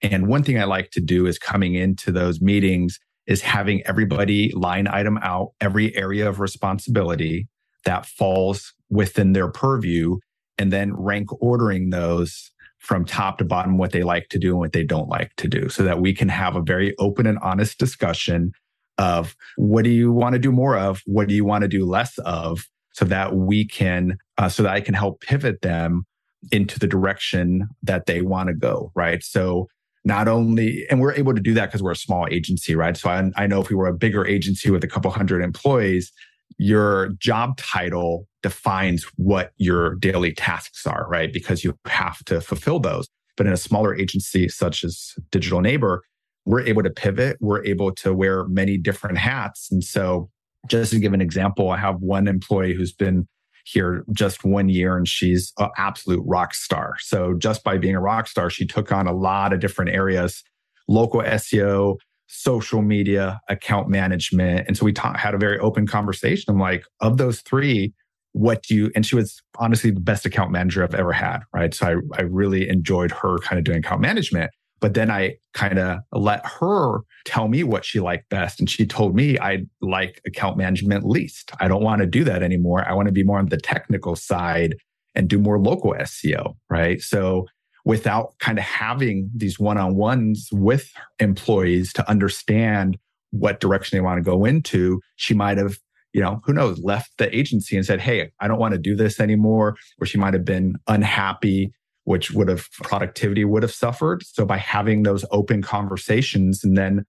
And 0.03 0.27
one 0.27 0.43
thing 0.43 0.59
I 0.59 0.65
like 0.65 0.91
to 0.91 1.01
do 1.01 1.25
is 1.25 1.39
coming 1.39 1.75
into 1.75 2.11
those 2.11 2.41
meetings 2.41 2.99
is 3.25 3.41
having 3.41 3.85
everybody 3.87 4.51
line 4.53 4.87
item 4.87 5.17
out 5.23 5.53
every 5.61 5.95
area 5.95 6.27
of 6.27 6.39
responsibility 6.39 7.47
that 7.85 8.05
falls 8.05 8.73
within 8.89 9.33
their 9.33 9.49
purview 9.49 10.17
and 10.57 10.71
then 10.71 10.93
rank 10.93 11.29
ordering 11.41 11.89
those 11.89 12.51
from 12.79 13.05
top 13.05 13.37
to 13.37 13.45
bottom 13.45 13.77
what 13.77 13.91
they 13.91 14.03
like 14.03 14.27
to 14.27 14.37
do 14.37 14.49
and 14.49 14.59
what 14.59 14.73
they 14.73 14.83
don't 14.83 15.07
like 15.07 15.33
to 15.37 15.47
do 15.47 15.69
so 15.69 15.83
that 15.83 16.01
we 16.01 16.13
can 16.13 16.27
have 16.27 16.57
a 16.57 16.61
very 16.61 16.93
open 16.99 17.25
and 17.25 17.39
honest 17.39 17.77
discussion 17.77 18.51
of 18.97 19.35
what 19.55 19.83
do 19.83 19.89
you 19.89 20.11
want 20.11 20.33
to 20.33 20.39
do 20.39 20.51
more 20.51 20.77
of 20.77 21.01
what 21.05 21.27
do 21.29 21.33
you 21.33 21.45
want 21.45 21.61
to 21.61 21.67
do 21.67 21.85
less 21.85 22.17
of 22.19 22.65
so 22.91 23.05
that 23.05 23.35
we 23.35 23.65
can 23.65 24.17
uh, 24.37 24.49
so 24.49 24.61
that 24.61 24.73
i 24.73 24.81
can 24.81 24.93
help 24.93 25.21
pivot 25.21 25.61
them 25.61 26.05
into 26.51 26.77
the 26.77 26.87
direction 26.87 27.67
that 27.81 28.05
they 28.05 28.21
want 28.21 28.47
to 28.47 28.53
go 28.53 28.91
right? 28.95 29.23
So 29.23 29.67
not 30.05 30.27
only 30.27 30.85
and 30.89 30.99
we're 30.99 31.13
able 31.13 31.33
to 31.33 31.41
do 31.41 31.53
that 31.53 31.67
because 31.67 31.81
we're 31.81 31.91
a 31.91 31.95
small 31.95 32.27
agency 32.29 32.75
right 32.75 32.97
so 32.97 33.09
I, 33.09 33.31
I 33.35 33.47
know 33.47 33.61
if 33.61 33.69
we 33.69 33.75
were 33.75 33.87
a 33.87 33.93
bigger 33.93 34.25
agency 34.25 34.69
with 34.69 34.83
a 34.83 34.87
couple 34.87 35.09
hundred 35.11 35.41
employees 35.41 36.11
your 36.57 37.09
job 37.19 37.57
title 37.57 38.27
defines 38.41 39.05
what 39.15 39.51
your 39.57 39.95
daily 39.95 40.33
tasks 40.33 40.85
are, 40.85 41.07
right? 41.09 41.31
Because 41.33 41.63
you 41.63 41.77
have 41.85 42.23
to 42.25 42.41
fulfill 42.41 42.79
those. 42.79 43.07
But 43.35 43.47
in 43.47 43.53
a 43.53 43.57
smaller 43.57 43.95
agency 43.95 44.47
such 44.47 44.83
as 44.83 45.15
Digital 45.31 45.61
Neighbor, 45.61 46.03
we're 46.45 46.61
able 46.61 46.83
to 46.83 46.89
pivot. 46.89 47.37
We're 47.39 47.65
able 47.65 47.91
to 47.95 48.13
wear 48.13 48.45
many 48.47 48.77
different 48.77 49.17
hats. 49.17 49.69
And 49.71 49.83
so, 49.83 50.29
just 50.67 50.91
to 50.91 50.99
give 50.99 51.13
an 51.13 51.21
example, 51.21 51.71
I 51.71 51.77
have 51.77 51.95
one 51.99 52.27
employee 52.27 52.73
who's 52.73 52.93
been 52.93 53.27
here 53.63 54.03
just 54.11 54.43
one 54.43 54.69
year 54.69 54.97
and 54.97 55.07
she's 55.07 55.53
an 55.57 55.69
absolute 55.77 56.21
rock 56.25 56.53
star. 56.53 56.95
So, 56.99 57.33
just 57.33 57.63
by 57.63 57.77
being 57.77 57.95
a 57.95 58.01
rock 58.01 58.27
star, 58.27 58.49
she 58.49 58.65
took 58.65 58.91
on 58.91 59.07
a 59.07 59.13
lot 59.13 59.53
of 59.53 59.59
different 59.59 59.91
areas 59.91 60.43
local 60.87 61.21
SEO, 61.21 61.97
social 62.27 62.81
media, 62.81 63.39
account 63.49 63.89
management. 63.89 64.67
And 64.67 64.77
so 64.77 64.85
we 64.85 64.93
ta- 64.93 65.17
had 65.17 65.33
a 65.33 65.37
very 65.37 65.59
open 65.59 65.87
conversation. 65.87 66.45
I'm 66.51 66.59
like, 66.59 66.85
of 66.99 67.17
those 67.17 67.41
three, 67.41 67.93
what 68.33 68.63
do 68.63 68.75
you, 68.75 68.91
and 68.95 69.05
she 69.05 69.15
was 69.15 69.41
honestly 69.59 69.91
the 69.91 69.99
best 69.99 70.25
account 70.25 70.51
manager 70.51 70.83
I've 70.83 70.95
ever 70.95 71.13
had. 71.13 71.39
Right. 71.53 71.73
So 71.73 71.87
I, 71.87 72.19
I 72.19 72.23
really 72.23 72.67
enjoyed 72.67 73.11
her 73.11 73.37
kind 73.39 73.59
of 73.59 73.65
doing 73.65 73.79
account 73.79 74.01
management. 74.01 74.51
But 74.83 74.95
then 74.95 75.09
I 75.09 75.37
kind 75.53 75.79
of 75.79 75.99
let 76.11 76.45
her 76.45 76.99
tell 77.23 77.47
me 77.47 77.63
what 77.63 77.85
she 77.85 78.01
liked 78.01 78.27
best. 78.27 78.59
And 78.59 78.69
she 78.69 78.85
told 78.85 79.15
me 79.15 79.39
I 79.39 79.63
like 79.81 80.19
account 80.27 80.57
management 80.57 81.05
least. 81.05 81.53
I 81.61 81.69
don't 81.69 81.81
want 81.81 82.01
to 82.01 82.05
do 82.05 82.25
that 82.25 82.43
anymore. 82.43 82.85
I 82.85 82.93
want 82.93 83.07
to 83.07 83.13
be 83.13 83.23
more 83.23 83.39
on 83.39 83.47
the 83.47 83.55
technical 83.55 84.17
side 84.17 84.75
and 85.15 85.29
do 85.29 85.39
more 85.39 85.57
local 85.57 85.93
SEO. 85.93 86.57
Right. 86.69 86.99
So 86.99 87.47
without 87.85 88.37
kind 88.39 88.57
of 88.57 88.65
having 88.65 89.31
these 89.33 89.57
one 89.57 89.77
on 89.77 89.95
ones 89.95 90.49
with 90.51 90.91
employees 91.17 91.93
to 91.93 92.09
understand 92.09 92.97
what 93.31 93.61
direction 93.61 93.95
they 93.97 94.01
want 94.01 94.17
to 94.17 94.29
go 94.29 94.43
into, 94.43 94.99
she 95.15 95.33
might 95.33 95.57
have, 95.57 95.77
you 96.11 96.19
know, 96.19 96.41
who 96.43 96.51
knows, 96.51 96.77
left 96.83 97.17
the 97.19 97.33
agency 97.33 97.77
and 97.77 97.85
said, 97.85 98.01
Hey, 98.01 98.33
I 98.41 98.49
don't 98.49 98.59
want 98.59 98.73
to 98.73 98.79
do 98.79 98.97
this 98.97 99.21
anymore. 99.21 99.77
Or 100.01 100.05
she 100.05 100.17
might 100.17 100.33
have 100.33 100.43
been 100.43 100.75
unhappy, 100.89 101.71
which 102.05 102.31
would 102.31 102.49
have 102.49 102.69
productivity 102.83 103.45
would 103.45 103.63
have 103.63 103.73
suffered. 103.73 104.23
So 104.23 104.45
by 104.45 104.57
having 104.57 105.03
those 105.03 105.25
open 105.31 105.61
conversations 105.61 106.63
and 106.63 106.77
then 106.77 107.05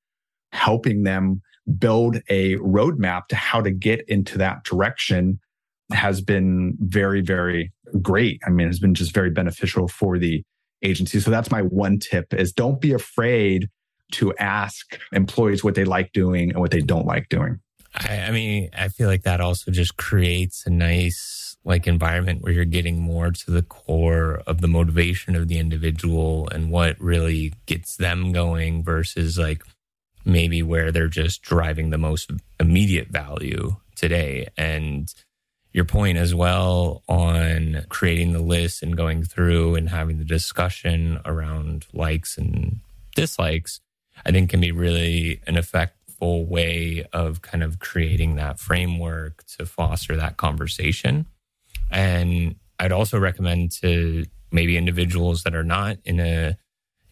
helping 0.52 1.02
them 1.02 1.42
build 1.78 2.18
a 2.28 2.56
roadmap 2.56 3.26
to 3.28 3.36
how 3.36 3.60
to 3.60 3.70
get 3.70 4.04
into 4.08 4.38
that 4.38 4.64
direction 4.64 5.40
has 5.92 6.20
been 6.20 6.76
very, 6.80 7.20
very 7.20 7.72
great. 8.00 8.40
I 8.46 8.50
mean, 8.50 8.68
it's 8.68 8.78
been 8.78 8.94
just 8.94 9.14
very 9.14 9.30
beneficial 9.30 9.88
for 9.88 10.18
the 10.18 10.42
agency. 10.82 11.20
So 11.20 11.30
that's 11.30 11.50
my 11.50 11.62
one 11.62 11.98
tip 11.98 12.33
is 12.33 12.52
don't 12.52 12.80
be 12.80 12.92
afraid 12.92 13.68
to 14.12 14.35
ask 14.37 14.98
employees 15.12 15.64
what 15.64 15.74
they 15.74 15.85
like 15.85 16.12
doing 16.12 16.50
and 16.50 16.61
what 16.61 16.70
they 16.70 16.80
don't 16.80 17.07
like 17.07 17.28
doing. 17.28 17.59
I, 17.94 18.20
I 18.20 18.30
mean, 18.30 18.70
I 18.76 18.88
feel 18.88 19.09
like 19.09 19.22
that 19.22 19.40
also 19.40 19.70
just 19.70 19.96
creates 19.96 20.66
a 20.66 20.70
nice 20.70 21.57
like 21.64 21.87
environment 21.87 22.42
where 22.42 22.52
you're 22.52 22.64
getting 22.64 23.00
more 23.00 23.30
to 23.30 23.50
the 23.50 23.62
core 23.62 24.42
of 24.46 24.61
the 24.61 24.68
motivation 24.68 25.35
of 25.35 25.48
the 25.48 25.59
individual 25.59 26.48
and 26.50 26.70
what 26.70 27.00
really 27.00 27.54
gets 27.66 27.96
them 27.96 28.33
going 28.33 28.85
versus 28.85 29.38
like 29.38 29.64
maybe 30.24 30.62
where 30.62 30.92
they're 30.92 31.09
just 31.09 31.42
driving 31.42 31.90
the 31.90 31.98
most 31.98 32.30
immediate 32.61 33.09
value 33.09 33.76
today. 33.96 34.48
And 34.57 35.12
your 35.72 35.85
point 35.85 36.18
as 36.18 36.35
well 36.35 37.02
on 37.09 37.85
creating 37.88 38.33
the 38.33 38.40
list 38.40 38.83
and 38.83 38.96
going 38.96 39.24
through 39.24 39.74
and 39.74 39.88
having 39.88 40.18
the 40.18 40.24
discussion 40.24 41.18
around 41.24 41.87
likes 41.92 42.38
and 42.38 42.80
dislikes, 43.16 43.80
I 44.24 44.30
think 44.30 44.50
can 44.50 44.61
be 44.61 44.70
really 44.70 45.40
an 45.46 45.57
effectful 46.14 46.46
way 46.46 47.05
of 47.12 47.42
kind 47.42 47.62
of 47.62 47.79
creating 47.79 48.37
that 48.37 48.59
framework 48.59 49.44
to 49.59 49.66
foster 49.66 50.16
that 50.16 50.37
conversation. 50.37 51.27
And 51.90 52.57
I'd 52.79 52.92
also 52.92 53.18
recommend 53.18 53.72
to 53.83 54.24
maybe 54.50 54.77
individuals 54.77 55.42
that 55.42 55.55
are 55.55 55.64
not 55.64 55.98
in 56.05 56.20
a 56.20 56.57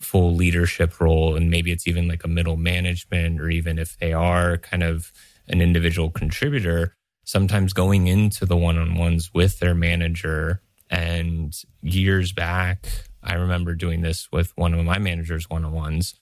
full 0.01 0.35
leadership 0.35 1.01
role, 1.01 1.37
and 1.37 1.51
maybe 1.51 1.71
it's 1.71 1.87
even 1.87 2.09
like 2.09 2.25
a 2.25 2.29
middle 2.29 2.57
management, 2.57 3.41
or 3.41 3.49
even 3.49 3.79
if 3.79 3.99
they 3.99 4.13
are 4.13 4.59
kind 4.59 4.83
of 4.83 5.13
an 5.49 5.61
individual 5.61 6.11
contributor, 6.11 6.97
sometimes 7.25 7.73
going 7.73 8.09
into 8.09 8.45
the 8.45 8.57
one 8.57 8.79
on 8.79 8.97
ones 8.97 9.31
with 9.33 9.61
their 9.61 9.75
manager. 9.75 10.61
And 10.91 11.55
years 11.83 12.33
back, 12.33 12.87
I 13.23 13.35
remember 13.35 13.75
doing 13.75 14.03
this 14.03 14.29
with 14.33 14.53
one 14.57 14.75
of 14.75 14.85
my 14.85 14.99
managers 14.99 15.49
one 15.49 15.65
on 15.65 15.73
ones 15.73 16.15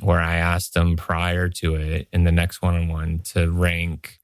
where 0.00 0.20
I 0.20 0.36
asked 0.36 0.74
them 0.74 0.96
prior 0.96 1.48
to 1.48 1.76
it 1.76 2.08
in 2.12 2.24
the 2.24 2.32
next 2.32 2.62
one 2.62 2.74
on 2.74 2.88
one 2.88 3.18
to 3.20 3.50
rank 3.50 4.18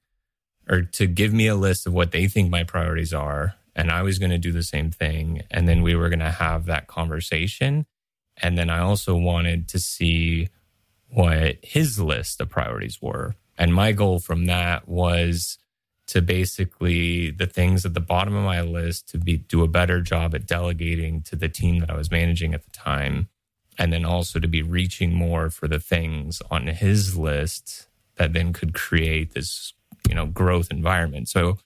or 0.69 0.81
to 0.81 1.07
give 1.07 1.33
me 1.33 1.47
a 1.47 1.55
list 1.55 1.87
of 1.87 1.93
what 1.93 2.11
they 2.11 2.27
think 2.27 2.49
my 2.49 2.63
priorities 2.63 3.13
are. 3.13 3.55
And 3.75 3.89
I 3.89 4.01
was 4.01 4.19
going 4.19 4.31
to 4.31 4.37
do 4.37 4.51
the 4.51 4.63
same 4.63 4.91
thing. 4.91 5.43
And 5.49 5.67
then 5.67 5.81
we 5.81 5.95
were 5.95 6.09
going 6.09 6.19
to 6.19 6.31
have 6.31 6.65
that 6.65 6.87
conversation. 6.87 7.85
And 8.37 8.57
then 8.57 8.69
I 8.69 8.79
also 8.79 9.15
wanted 9.15 9.67
to 9.69 9.79
see 9.79 10.49
what 11.07 11.57
his 11.61 11.99
list 11.99 12.41
of 12.41 12.49
priorities 12.49 13.01
were. 13.01 13.35
And 13.57 13.73
my 13.73 13.91
goal 13.91 14.19
from 14.19 14.45
that 14.45 14.87
was 14.87 15.57
to 16.07 16.21
basically 16.21 17.31
the 17.31 17.45
things 17.45 17.85
at 17.85 17.93
the 17.93 18.01
bottom 18.01 18.35
of 18.35 18.43
my 18.43 18.61
list 18.61 19.07
to 19.09 19.17
be 19.17 19.37
do 19.37 19.63
a 19.63 19.67
better 19.67 20.01
job 20.01 20.35
at 20.35 20.45
delegating 20.45 21.21
to 21.23 21.35
the 21.35 21.47
team 21.47 21.79
that 21.79 21.89
I 21.89 21.95
was 21.95 22.11
managing 22.11 22.53
at 22.53 22.63
the 22.63 22.71
time 22.71 23.29
and 23.81 23.91
then 23.91 24.05
also 24.05 24.39
to 24.39 24.47
be 24.47 24.61
reaching 24.61 25.11
more 25.11 25.49
for 25.49 25.67
the 25.67 25.79
things 25.79 26.39
on 26.51 26.67
his 26.67 27.17
list 27.17 27.87
that 28.17 28.31
then 28.31 28.53
could 28.53 28.75
create 28.75 29.33
this 29.33 29.73
you 30.07 30.13
know 30.13 30.27
growth 30.27 30.69
environment 30.69 31.27
so 31.27 31.57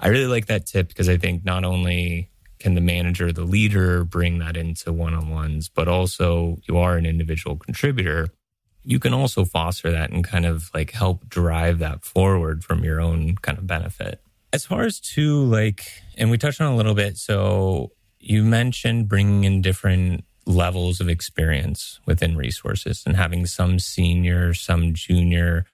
I 0.00 0.08
really 0.08 0.26
like 0.26 0.46
that 0.46 0.64
tip 0.64 0.88
because 0.88 1.08
I 1.08 1.18
think 1.18 1.44
not 1.44 1.64
only 1.64 2.30
can 2.58 2.74
the 2.74 2.80
manager 2.80 3.32
the 3.32 3.44
leader 3.44 4.02
bring 4.02 4.38
that 4.38 4.56
into 4.56 4.92
one-on-ones 4.94 5.68
but 5.68 5.88
also 5.88 6.56
you 6.66 6.78
are 6.78 6.96
an 6.96 7.04
individual 7.04 7.56
contributor 7.56 8.28
you 8.82 8.98
can 8.98 9.12
also 9.12 9.44
foster 9.44 9.90
that 9.90 10.10
and 10.10 10.24
kind 10.24 10.46
of 10.46 10.70
like 10.72 10.92
help 10.92 11.28
drive 11.28 11.78
that 11.80 12.06
forward 12.06 12.64
from 12.64 12.84
your 12.84 13.02
own 13.02 13.34
kind 13.42 13.58
of 13.58 13.66
benefit. 13.66 14.22
As 14.50 14.64
far 14.64 14.84
as 14.84 14.98
to 15.00 15.44
like, 15.44 15.82
and 16.16 16.30
we 16.30 16.38
touched 16.38 16.62
on 16.62 16.72
a 16.72 16.76
little 16.76 16.94
bit. 16.94 17.18
So 17.18 17.92
you 18.18 18.44
mentioned 18.44 19.06
bringing 19.06 19.44
in 19.44 19.60
different 19.60 20.24
levels 20.48 21.00
of 21.00 21.08
experience 21.08 22.00
within 22.06 22.36
resources 22.36 23.04
and 23.06 23.16
having 23.16 23.46
some 23.46 23.78
senior, 23.78 24.54
some 24.54 24.94
junior. 24.94 25.66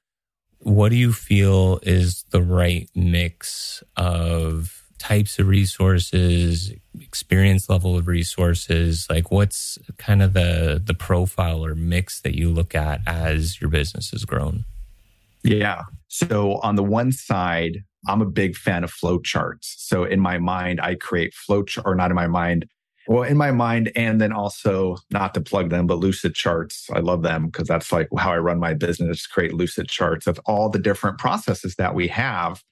What 0.58 0.88
do 0.88 0.96
you 0.96 1.12
feel 1.12 1.78
is 1.82 2.24
the 2.30 2.42
right 2.42 2.90
mix 2.94 3.82
of 3.96 4.82
types 4.98 5.38
of 5.38 5.46
resources, 5.46 6.72
experience 7.00 7.68
level 7.68 7.96
of 7.96 8.08
resources? 8.08 9.06
Like 9.08 9.30
what's 9.30 9.78
kind 9.96 10.22
of 10.22 10.32
the 10.32 10.82
the 10.84 10.94
profile 10.94 11.64
or 11.64 11.74
mix 11.74 12.20
that 12.22 12.34
you 12.34 12.50
look 12.50 12.74
at 12.74 13.00
as 13.06 13.60
your 13.60 13.70
business 13.70 14.10
has 14.10 14.24
grown? 14.24 14.64
Yeah. 15.44 15.82
So 16.08 16.56
on 16.62 16.74
the 16.74 16.82
one 16.82 17.12
side, 17.12 17.84
I'm 18.08 18.22
a 18.22 18.26
big 18.26 18.56
fan 18.56 18.82
of 18.82 18.90
flow 18.90 19.20
charts. 19.20 19.74
So 19.78 20.04
in 20.04 20.20
my 20.20 20.38
mind, 20.38 20.80
I 20.80 20.94
create 20.96 21.34
flow 21.34 21.62
chart 21.62 21.86
or 21.86 21.94
not 21.94 22.10
in 22.10 22.16
my 22.16 22.26
mind. 22.26 22.66
Well, 23.06 23.22
in 23.24 23.36
my 23.36 23.50
mind, 23.50 23.92
and 23.96 24.20
then 24.20 24.32
also 24.32 24.96
not 25.10 25.34
to 25.34 25.40
plug 25.40 25.70
them, 25.70 25.86
but 25.86 26.00
Lucidcharts 26.00 26.90
I 26.94 27.00
love 27.00 27.22
them 27.22 27.46
because 27.46 27.68
that's 27.68 27.92
like 27.92 28.08
how 28.16 28.32
I 28.32 28.38
run 28.38 28.58
my 28.58 28.74
business, 28.74 29.26
create 29.26 29.52
Lucidcharts 29.52 30.26
of 30.26 30.40
all 30.46 30.70
the 30.70 30.78
different 30.78 31.18
processes 31.18 31.74
that 31.76 31.94
we 31.94 32.08
have 32.08 32.62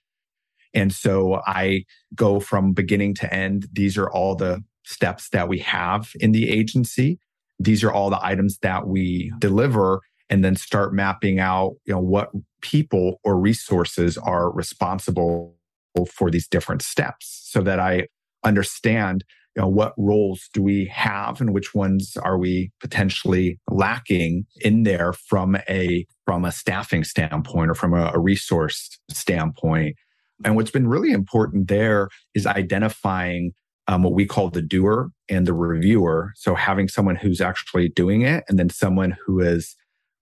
and 0.75 0.93
so 0.93 1.41
I 1.47 1.85
go 2.15 2.41
from 2.41 2.73
beginning 2.73 3.15
to 3.17 3.33
end. 3.33 3.69
These 3.73 3.99
are 3.99 4.11
all 4.11 4.35
the 4.35 4.63
steps 4.85 5.29
that 5.31 5.49
we 5.49 5.59
have 5.61 6.13
in 6.21 6.33
the 6.33 6.49
agency. 6.51 7.19
These 7.59 7.85
are 7.85 7.93
all 7.93 8.11
the 8.11 8.25
items 8.25 8.59
that 8.59 8.87
we 8.87 9.33
deliver. 9.39 10.01
and 10.31 10.43
then 10.43 10.57
start 10.57 10.95
mapping 10.95 11.41
out, 11.41 11.75
you 11.85 11.93
know, 11.93 12.01
what 12.01 12.31
people 12.63 13.21
or 13.23 13.39
resources 13.39 14.17
are 14.17 14.51
responsible 14.51 15.55
for 16.11 16.31
these 16.31 16.49
different 16.49 16.81
steps 16.81 17.43
so 17.51 17.61
that 17.61 17.79
I 17.79 18.09
understand 18.43 19.25
you 19.57 19.63
know 19.63 19.69
what 19.69 19.95
roles 19.99 20.49
do 20.53 20.63
we 20.63 20.87
have 20.87 21.41
and 21.41 21.53
which 21.53 21.75
ones 21.75 22.17
are 22.17 22.39
we 22.39 22.71
potentially 22.81 23.59
lacking 23.71 24.47
in 24.61 24.85
there 24.85 25.13
from 25.13 25.57
a 25.69 26.07
from 26.27 26.45
a 26.45 26.53
staffing 26.53 27.05
standpoint 27.05 27.71
or 27.71 27.75
from 27.75 27.93
a, 27.95 28.13
a 28.15 28.19
resource 28.19 28.99
standpoint? 29.11 29.97
And 30.45 30.57
what's 30.57 30.71
been 30.71 30.89
really 30.89 31.13
important 31.13 31.69
there 31.69 32.09
is 32.35 32.47
identifying 32.47 33.53
um, 33.89 34.03
what 34.03 34.15
we 34.15 34.27
call 34.27 34.49
the 34.49 34.63
doer 34.63 35.11
and 35.29 35.47
the 35.47 35.53
reviewer. 35.53 36.33
So 36.37 36.55
having 36.55 36.89
someone 36.89 37.17
who's 37.17 37.41
actually 37.41 37.89
doing 37.89 38.23
it 38.23 38.45
and 38.49 38.59
then 38.59 38.71
someone 38.71 39.17
who 39.25 39.41
is 39.41 39.77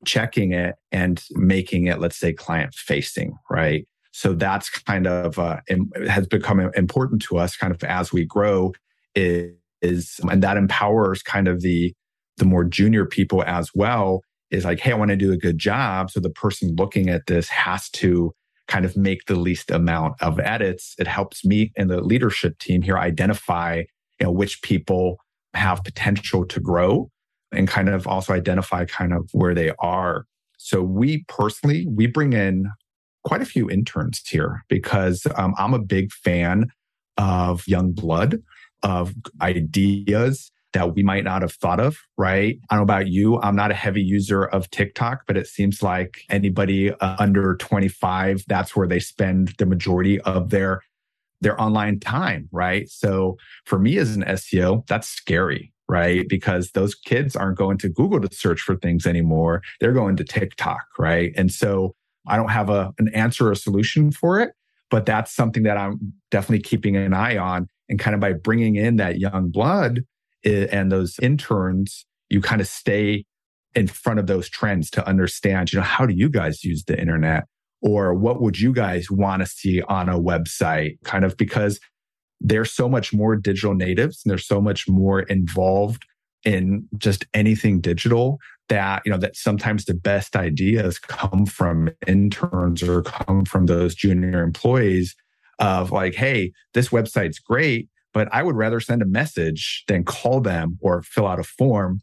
checking 0.05 0.53
it 0.53 0.77
and 0.91 1.23
making 1.33 1.87
it 1.87 2.01
let's 2.01 2.19
say 2.19 2.33
client 2.33 2.75
facing 2.75 3.37
right? 3.49 3.87
So 4.13 4.35
that's 4.35 4.69
kind 4.71 5.07
of 5.07 5.39
uh, 5.39 5.61
has 6.09 6.27
become 6.27 6.59
important 6.75 7.23
to 7.23 7.39
us 7.39 7.57
kind 7.57 7.73
of 7.73 7.85
as 7.85 8.13
we 8.13 8.25
grow 8.25 8.73
is, 9.15 10.21
and 10.31 10.43
that 10.43 10.57
empowers 10.57 11.23
kind 11.23 11.49
of 11.49 11.61
the 11.63 11.93
the 12.37 12.45
more 12.45 12.65
junior 12.65 13.05
people 13.05 13.43
as 13.45 13.71
well 13.75 14.23
is 14.51 14.65
like 14.65 14.81
hey 14.81 14.93
i 14.93 14.95
want 14.95 15.11
to 15.11 15.17
do 15.17 15.33
a 15.33 15.37
good 15.37 15.59
job. 15.59 16.11
So 16.11 16.21
the 16.21 16.31
person 16.31 16.75
looking 16.77 17.09
at 17.09 17.27
this 17.27 17.49
has 17.49 17.89
to 17.91 18.33
kind 18.69 18.85
of 18.85 18.97
make 18.97 19.27
the 19.27 19.35
least 19.35 19.71
amount 19.71 20.15
of 20.23 20.39
edits. 20.41 20.95
It 20.99 21.07
helps 21.07 21.45
me 21.45 21.73
and 21.77 21.91
the 21.91 22.01
leadership 22.01 22.59
team 22.59 22.83
here 22.83 22.99
identify 22.99 23.85
you 24.21 24.27
know 24.27 24.33
which 24.33 24.63
people 24.63 25.19
have 25.55 25.83
potential 25.85 26.47
to 26.47 26.61
grow 26.61 27.11
and 27.53 27.67
kind 27.67 27.89
of 27.89 28.07
also 28.07 28.33
identify 28.33 28.85
kind 28.85 29.13
of 29.13 29.29
where 29.33 29.55
they 29.55 29.73
are. 29.81 30.25
So 30.57 30.83
we 30.83 31.25
personally 31.29 31.87
we 31.89 32.07
bring 32.07 32.33
in 32.33 32.71
quite 33.25 33.43
a 33.43 33.47
few 33.47 33.69
interns 33.71 34.23
here 34.27 34.63
because 34.69 35.27
um, 35.37 35.55
i'm 35.59 35.75
a 35.75 35.79
big 35.79 36.13
fan 36.13 36.67
of 37.17 37.67
young 37.67 37.93
blood 37.93 38.39
of 38.83 39.15
ideas 39.41 40.51
that 40.73 40.95
we 40.95 41.03
might 41.03 41.25
not 41.25 41.43
have 41.43 41.53
thought 41.53 41.81
of, 41.81 41.99
right? 42.17 42.59
I 42.71 42.75
don't 42.77 42.81
know 42.81 42.95
about 42.95 43.09
you. 43.09 43.41
I'm 43.41 43.57
not 43.57 43.71
a 43.71 43.75
heavy 43.75 44.03
user 44.03 44.45
of 44.45 44.71
TikTok, 44.71 45.23
but 45.27 45.37
it 45.37 45.47
seems 45.47 45.83
like 45.83 46.23
anybody 46.29 46.93
uh, 46.93 47.17
under 47.19 47.57
25, 47.57 48.45
that's 48.47 48.77
where 48.77 48.87
they 48.87 49.01
spend 49.01 49.55
the 49.59 49.67
majority 49.67 50.21
of 50.23 50.51
their 50.51 50.81
their 51.43 51.59
online 51.59 51.99
time, 51.99 52.49
right? 52.53 52.87
So 52.91 53.39
for 53.65 53.79
me 53.79 53.97
as 53.97 54.15
an 54.15 54.25
SEO, 54.25 54.87
that's 54.87 55.09
scary, 55.09 55.73
right? 55.89 56.29
Because 56.29 56.73
those 56.73 56.95
kids 56.95 57.35
aren't 57.35 57.57
going 57.57 57.79
to 57.79 57.89
Google 57.89 58.21
to 58.21 58.35
search 58.35 58.61
for 58.61 58.77
things 58.77 59.07
anymore. 59.07 59.63
They're 59.81 59.95
going 59.95 60.17
to 60.17 60.25
TikTok, 60.25 60.85
right? 60.99 61.33
And 61.37 61.51
so 61.51 61.95
I 62.27 62.37
don't 62.37 62.51
have 62.51 62.69
a 62.69 62.93
an 62.99 63.09
answer 63.15 63.49
or 63.51 63.55
solution 63.55 64.13
for 64.13 64.39
it, 64.39 64.53
but 64.91 65.07
that's 65.07 65.35
something 65.35 65.63
that 65.63 65.79
I'm 65.79 66.13
definitely 66.31 66.63
keeping 66.63 66.95
an 66.95 67.15
eye 67.15 67.39
on 67.39 67.69
and 67.91 67.99
kind 67.99 68.15
of 68.15 68.21
by 68.21 68.33
bringing 68.33 68.77
in 68.77 68.97
that 68.97 69.19
young 69.19 69.51
blood 69.51 70.05
and 70.45 70.91
those 70.91 71.19
interns, 71.21 72.07
you 72.31 72.41
kind 72.41 72.61
of 72.61 72.69
stay 72.69 73.25
in 73.75 73.89
front 73.89 74.19
of 74.19 74.27
those 74.27 74.49
trends 74.49 74.91
to 74.91 75.07
understand, 75.07 75.73
you 75.73 75.79
know, 75.79 75.85
how 75.85 76.07
do 76.07 76.15
you 76.15 76.31
guys 76.31 76.65
use 76.65 76.85
the 76.85 76.99
internet? 76.99 77.45
Or 77.83 78.15
what 78.15 78.41
would 78.41 78.59
you 78.59 78.73
guys 78.73 79.11
want 79.11 79.43
to 79.43 79.47
see 79.47 79.83
on 79.83 80.09
a 80.09 80.19
website? 80.19 80.99
Kind 81.05 81.25
of 81.25 81.37
because 81.37 81.81
there's 82.41 82.73
so 82.73 82.89
much 82.89 83.13
more 83.13 83.37
digital 83.37 83.75
natives 83.75 84.23
and 84.25 84.31
there's 84.31 84.47
so 84.47 84.61
much 84.61 84.89
more 84.89 85.21
involved 85.23 86.05
in 86.45 86.89
just 86.97 87.27
anything 87.35 87.81
digital 87.81 88.39
that 88.69 89.03
you 89.05 89.13
know 89.13 89.19
that 89.19 89.37
sometimes 89.37 89.85
the 89.85 89.95
best 89.95 90.37
ideas 90.37 90.99
come 90.99 91.45
from 91.45 91.91
interns 92.07 92.83
or 92.83 93.03
come 93.03 93.45
from 93.45 93.67
those 93.67 93.95
junior 93.95 94.43
employees 94.43 95.15
of 95.61 95.93
like, 95.93 96.15
hey, 96.15 96.53
this 96.75 96.89
website's 96.89 97.39
great, 97.39 97.89
but 98.13 98.29
I 98.33 98.43
would 98.43 98.57
rather 98.57 98.81
send 98.81 99.03
a 99.03 99.07
message 99.07 99.85
than 99.87 100.05
call 100.05 100.41
them 100.41 100.79
or 100.81 101.03
fill 101.03 101.27
out 101.27 101.39
a 101.39 101.45
form. 101.45 102.01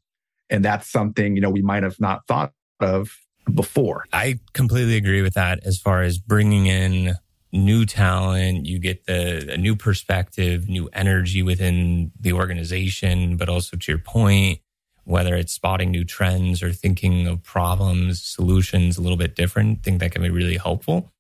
And 0.50 0.64
that's 0.64 0.90
something, 0.90 1.36
you 1.36 1.42
know, 1.42 1.50
we 1.50 1.62
might 1.62 1.84
have 1.84 2.00
not 2.00 2.26
thought 2.28 2.54
of 2.80 3.10
before. 3.54 4.06
I 4.14 4.40
completely 4.54 4.96
agree 4.96 5.22
with 5.22 5.34
that 5.34 5.60
as 5.66 5.80
far 5.80 6.04
as 6.04 6.18
bringing 6.18 6.68
in 6.68 7.16
new 7.52 7.86
talent, 7.86 8.66
you 8.66 8.78
get 8.80 9.06
the 9.06 9.54
a 9.54 9.58
new 9.58 9.76
perspective, 9.76 10.70
new 10.70 10.90
energy 10.94 11.44
within 11.44 12.12
the 12.20 12.34
organization, 12.34 13.38
but 13.38 13.50
also 13.50 13.78
to 13.78 13.92
your 13.92 14.00
point, 14.00 14.60
whether 15.06 15.36
it's 15.36 15.54
spotting 15.54 15.90
new 15.92 16.04
trends 16.04 16.62
or 16.62 16.72
thinking 16.74 17.28
of 17.28 17.42
problems, 17.44 18.22
solutions 18.22 18.98
a 18.98 19.02
little 19.02 19.18
bit 19.18 19.36
different, 19.36 19.80
I 19.80 19.82
think 19.82 20.00
that 20.02 20.12
can 20.12 20.22
be 20.22 20.30
really 20.30 20.58
helpful. 20.58 21.14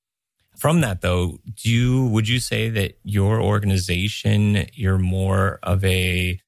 From 0.57 0.81
that 0.81 1.01
though, 1.01 1.39
do 1.53 1.69
you 1.69 2.07
would 2.07 2.27
you 2.27 2.39
say 2.39 2.69
that 2.69 2.97
your 3.03 3.41
organization 3.41 4.65
you're 4.73 4.97
more 4.97 5.59
of 5.61 5.85
a 5.85 6.39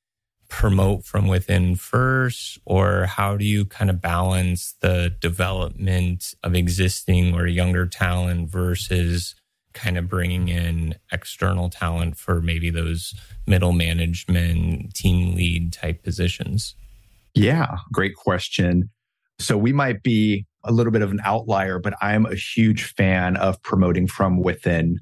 promote 0.49 1.05
from 1.05 1.27
within 1.27 1.75
first 1.75 2.57
or 2.65 3.05
how 3.05 3.37
do 3.37 3.45
you 3.45 3.65
kind 3.65 3.91
of 3.91 4.01
balance 4.01 4.73
the 4.81 5.13
development 5.21 6.33
of 6.43 6.55
existing 6.55 7.35
or 7.35 7.45
younger 7.45 7.85
talent 7.85 8.49
versus 8.49 9.35
kind 9.73 9.95
of 9.95 10.09
bringing 10.09 10.47
in 10.49 10.95
external 11.11 11.69
talent 11.69 12.17
for 12.17 12.41
maybe 12.41 12.71
those 12.71 13.13
middle 13.45 13.73
management 13.73 14.91
team 14.95 15.35
lead 15.35 15.71
type 15.71 16.01
positions? 16.01 16.73
Yeah 17.35 17.77
great 17.93 18.15
question. 18.15 18.89
So 19.37 19.55
we 19.55 19.71
might 19.71 20.01
be 20.01 20.47
a 20.63 20.71
little 20.71 20.91
bit 20.91 21.01
of 21.01 21.11
an 21.11 21.21
outlier, 21.23 21.79
but 21.79 21.93
I'm 22.01 22.25
a 22.25 22.35
huge 22.35 22.83
fan 22.83 23.37
of 23.37 23.61
promoting 23.63 24.07
from 24.07 24.41
within. 24.41 24.99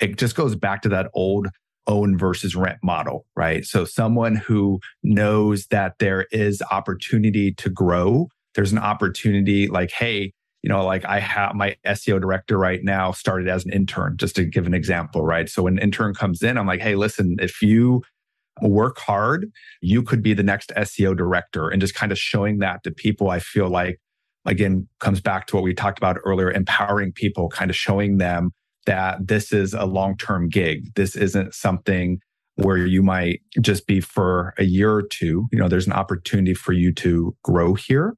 It 0.00 0.18
just 0.18 0.36
goes 0.36 0.54
back 0.54 0.82
to 0.82 0.88
that 0.90 1.10
old 1.14 1.48
own 1.86 2.16
versus 2.16 2.54
rent 2.54 2.78
model, 2.82 3.26
right? 3.36 3.64
So 3.64 3.84
someone 3.84 4.36
who 4.36 4.80
knows 5.02 5.66
that 5.68 5.94
there 5.98 6.26
is 6.30 6.62
opportunity 6.70 7.52
to 7.54 7.68
grow, 7.70 8.28
there's 8.54 8.72
an 8.72 8.78
opportunity 8.78 9.66
like, 9.66 9.90
hey, 9.90 10.32
you 10.62 10.68
know, 10.68 10.84
like 10.84 11.04
I 11.04 11.18
have 11.18 11.54
my 11.54 11.76
SEO 11.86 12.20
director 12.20 12.56
right 12.56 12.80
now 12.84 13.10
started 13.10 13.48
as 13.48 13.64
an 13.64 13.72
intern, 13.72 14.16
just 14.16 14.36
to 14.36 14.44
give 14.44 14.66
an 14.66 14.74
example, 14.74 15.24
right? 15.24 15.48
So 15.48 15.64
when 15.64 15.74
an 15.78 15.82
intern 15.82 16.14
comes 16.14 16.42
in, 16.42 16.56
I'm 16.56 16.68
like, 16.68 16.80
hey, 16.80 16.94
listen, 16.94 17.36
if 17.40 17.60
you 17.62 18.02
work 18.60 18.98
hard, 18.98 19.50
you 19.80 20.02
could 20.02 20.22
be 20.22 20.34
the 20.34 20.42
next 20.44 20.70
SEO 20.76 21.16
director 21.16 21.68
and 21.68 21.80
just 21.80 21.94
kind 21.94 22.12
of 22.12 22.18
showing 22.18 22.58
that 22.58 22.84
to 22.84 22.92
people. 22.92 23.30
I 23.30 23.40
feel 23.40 23.68
like 23.68 23.98
again 24.44 24.88
comes 25.00 25.20
back 25.20 25.46
to 25.46 25.56
what 25.56 25.64
we 25.64 25.74
talked 25.74 25.98
about 25.98 26.18
earlier 26.24 26.50
empowering 26.50 27.12
people 27.12 27.48
kind 27.48 27.70
of 27.70 27.76
showing 27.76 28.18
them 28.18 28.50
that 28.86 29.26
this 29.26 29.52
is 29.52 29.74
a 29.74 29.84
long-term 29.84 30.48
gig. 30.48 30.92
This 30.94 31.14
isn't 31.14 31.54
something 31.54 32.18
where 32.56 32.78
you 32.78 33.02
might 33.02 33.40
just 33.60 33.86
be 33.86 34.00
for 34.00 34.52
a 34.58 34.64
year 34.64 34.92
or 34.92 35.02
two. 35.02 35.46
You 35.52 35.58
know 35.58 35.68
there's 35.68 35.86
an 35.86 35.92
opportunity 35.92 36.54
for 36.54 36.72
you 36.72 36.92
to 36.94 37.36
grow 37.42 37.74
here. 37.74 38.14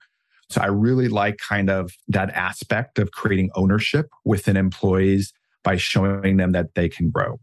So 0.51 0.61
i 0.61 0.67
really 0.67 1.09
like 1.09 1.39
kind 1.39 1.71
of 1.71 1.93
that 2.09 2.31
aspect 2.31 2.99
of 2.99 3.11
creating 3.13 3.51
ownership 3.55 4.07
within 4.25 4.57
employees 4.57 5.33
by 5.63 5.77
showing 5.77 6.37
them 6.37 6.53
that 6.53 6.75
they 6.75 6.89
can 6.89 7.11
grow. 7.11 7.41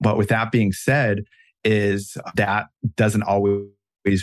But 0.00 0.16
with 0.16 0.28
that 0.28 0.52
being 0.52 0.72
said 0.72 1.24
is 1.64 2.16
that 2.36 2.66
doesn't 2.96 3.22
always 3.22 3.64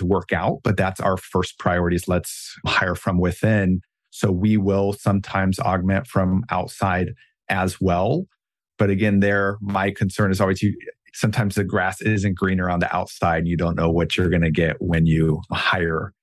work 0.02 0.32
out, 0.34 0.60
but 0.64 0.78
that's 0.78 1.00
our 1.00 1.18
first 1.18 1.60
priority 1.60 1.96
is 1.96 2.08
let's 2.08 2.56
hire 2.66 2.96
from 2.96 3.20
within. 3.20 3.82
So 4.10 4.32
we 4.32 4.58
will 4.58 4.94
sometimes 4.94 5.60
augment 5.60 6.08
from 6.08 6.44
outside 6.50 7.10
as 7.50 7.82
well. 7.82 8.26
But 8.78 8.90
again, 8.90 9.20
there, 9.20 9.58
my 9.62 9.92
concern 9.92 10.32
is 10.32 10.40
always 10.40 10.62
you, 10.62 10.78
sometimes 11.14 11.56
the 11.56 11.64
grass 11.64 12.02
isn't 12.02 12.36
greener 12.36 12.70
on 12.70 12.80
the 12.80 12.96
outside. 12.96 13.48
You 13.48 13.58
don't 13.58 13.76
know 13.76 13.90
what 13.90 14.18
you're 14.18 14.30
going 14.30 14.44
to 14.44 14.52
get 14.52 14.78
when 14.80 15.06
you 15.06 15.42
hire 15.52 16.14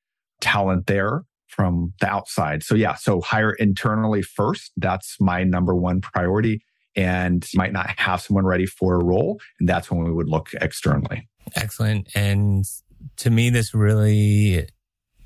talent 0.40 0.86
there 0.86 1.22
from 1.48 1.92
the 2.00 2.08
outside. 2.08 2.62
So 2.62 2.74
yeah, 2.74 2.94
so 2.94 3.20
hire 3.20 3.52
internally 3.52 4.22
first. 4.22 4.72
That's 4.76 5.16
my 5.20 5.44
number 5.44 5.74
one 5.74 6.00
priority. 6.00 6.62
And 6.96 7.46
might 7.54 7.72
not 7.72 7.98
have 7.98 8.20
someone 8.20 8.44
ready 8.44 8.66
for 8.66 8.94
a 8.94 9.04
role. 9.04 9.40
And 9.58 9.68
that's 9.68 9.90
when 9.90 10.02
we 10.04 10.12
would 10.12 10.28
look 10.28 10.48
externally. 10.60 11.28
Excellent. 11.54 12.08
And 12.14 12.64
to 13.16 13.30
me, 13.30 13.50
this 13.50 13.74
really 13.74 14.68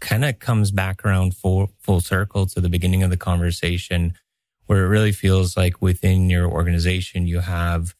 kind 0.01 0.25
of 0.25 0.39
comes 0.39 0.71
back 0.71 1.05
around 1.05 1.35
full, 1.35 1.71
full 1.79 2.01
circle 2.01 2.47
to 2.47 2.61
the 2.61 2.69
beginning 2.69 3.03
of 3.03 3.11
the 3.11 3.17
conversation 3.17 4.15
where 4.67 4.85
it 4.85 4.89
really 4.89 5.13
feels 5.13 5.57
like 5.57 5.81
within 5.83 6.31
your 6.31 6.49
organization, 6.49 7.27
you 7.27 7.41
have 7.41 7.95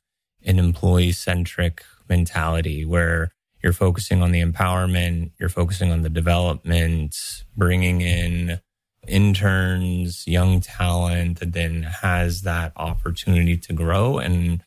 an 0.45 0.59
employee 0.59 1.13
centric 1.13 1.85
mentality 2.09 2.85
where 2.85 3.31
you're 3.63 3.73
focusing 3.73 4.23
on 4.23 4.33
the 4.33 4.43
empowerment, 4.43 5.31
you're 5.39 5.49
focusing 5.49 5.91
on 5.91 6.03
the 6.03 6.11
development, 6.11 7.45
bringing 7.57 8.01
in 8.01 8.61
interns, 9.07 10.27
young 10.27 10.61
talent 10.61 11.41
that 11.41 11.53
then 11.53 11.83
has 11.83 12.43
that 12.43 12.73
opportunity 12.77 13.57
to 13.57 13.73
grow. 13.73 14.19
And 14.19 14.63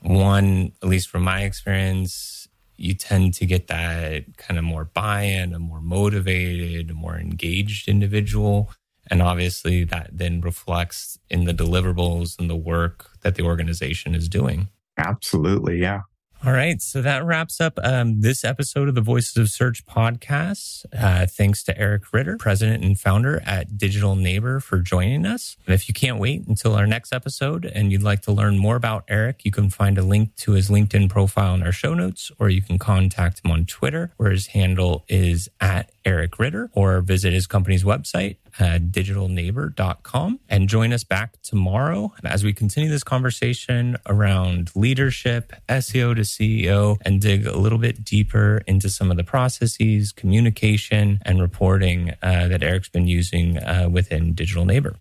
one, 0.00 0.72
at 0.82 0.88
least 0.88 1.08
from 1.08 1.22
my 1.22 1.42
experience, 1.42 2.41
you 2.82 2.94
tend 2.94 3.34
to 3.34 3.46
get 3.46 3.68
that 3.68 4.36
kind 4.36 4.58
of 4.58 4.64
more 4.64 4.84
buy 4.84 5.22
in, 5.22 5.54
a 5.54 5.58
more 5.58 5.80
motivated, 5.80 6.92
more 6.94 7.16
engaged 7.16 7.88
individual. 7.88 8.72
And 9.08 9.22
obviously, 9.22 9.84
that 9.84 10.10
then 10.12 10.40
reflects 10.40 11.18
in 11.30 11.44
the 11.44 11.54
deliverables 11.54 12.38
and 12.38 12.50
the 12.50 12.56
work 12.56 13.10
that 13.22 13.36
the 13.36 13.42
organization 13.44 14.14
is 14.14 14.28
doing. 14.28 14.68
Absolutely. 14.98 15.80
Yeah. 15.80 16.02
All 16.44 16.52
right. 16.52 16.82
So 16.82 17.02
that 17.02 17.24
wraps 17.24 17.60
up 17.60 17.78
um, 17.84 18.20
this 18.20 18.42
episode 18.42 18.88
of 18.88 18.96
the 18.96 19.00
Voices 19.00 19.36
of 19.36 19.48
Search 19.48 19.86
podcast. 19.86 20.84
Uh, 20.92 21.24
thanks 21.24 21.62
to 21.62 21.78
Eric 21.78 22.12
Ritter, 22.12 22.36
president 22.36 22.82
and 22.82 22.98
founder 22.98 23.40
at 23.46 23.78
Digital 23.78 24.16
Neighbor, 24.16 24.58
for 24.58 24.78
joining 24.78 25.24
us. 25.24 25.56
If 25.68 25.86
you 25.86 25.94
can't 25.94 26.18
wait 26.18 26.44
until 26.48 26.74
our 26.74 26.84
next 26.84 27.12
episode 27.12 27.64
and 27.64 27.92
you'd 27.92 28.02
like 28.02 28.22
to 28.22 28.32
learn 28.32 28.58
more 28.58 28.74
about 28.74 29.04
Eric, 29.06 29.44
you 29.44 29.52
can 29.52 29.70
find 29.70 29.96
a 29.98 30.02
link 30.02 30.34
to 30.38 30.52
his 30.52 30.68
LinkedIn 30.68 31.08
profile 31.08 31.54
in 31.54 31.62
our 31.62 31.70
show 31.70 31.94
notes, 31.94 32.32
or 32.40 32.48
you 32.48 32.60
can 32.60 32.76
contact 32.76 33.40
him 33.44 33.52
on 33.52 33.64
Twitter, 33.64 34.12
where 34.16 34.32
his 34.32 34.48
handle 34.48 35.04
is 35.06 35.48
at 35.60 35.92
Eric 36.04 36.40
Ritter, 36.40 36.70
or 36.72 37.00
visit 37.02 37.32
his 37.32 37.46
company's 37.46 37.84
website 37.84 38.38
uh, 38.58 38.78
digitalneighbor.com 38.78 40.40
and 40.48 40.68
join 40.68 40.92
us 40.92 41.04
back 41.04 41.40
tomorrow 41.42 42.12
as 42.24 42.44
we 42.44 42.52
continue 42.52 42.88
this 42.88 43.02
conversation 43.02 43.96
around 44.06 44.70
leadership, 44.74 45.52
SEO 45.68 46.14
to 46.14 46.22
CEO, 46.22 46.96
and 47.02 47.20
dig 47.20 47.46
a 47.46 47.58
little 47.58 47.78
bit 47.78 48.04
deeper 48.04 48.62
into 48.66 48.88
some 48.88 49.10
of 49.10 49.16
the 49.16 49.24
processes, 49.24 50.12
communication, 50.12 51.18
and 51.22 51.40
reporting 51.40 52.10
uh, 52.22 52.48
that 52.48 52.62
Eric's 52.62 52.88
been 52.88 53.06
using 53.06 53.58
uh, 53.58 53.88
within 53.90 54.34
Digital 54.34 54.64
Neighbor. 54.64 54.96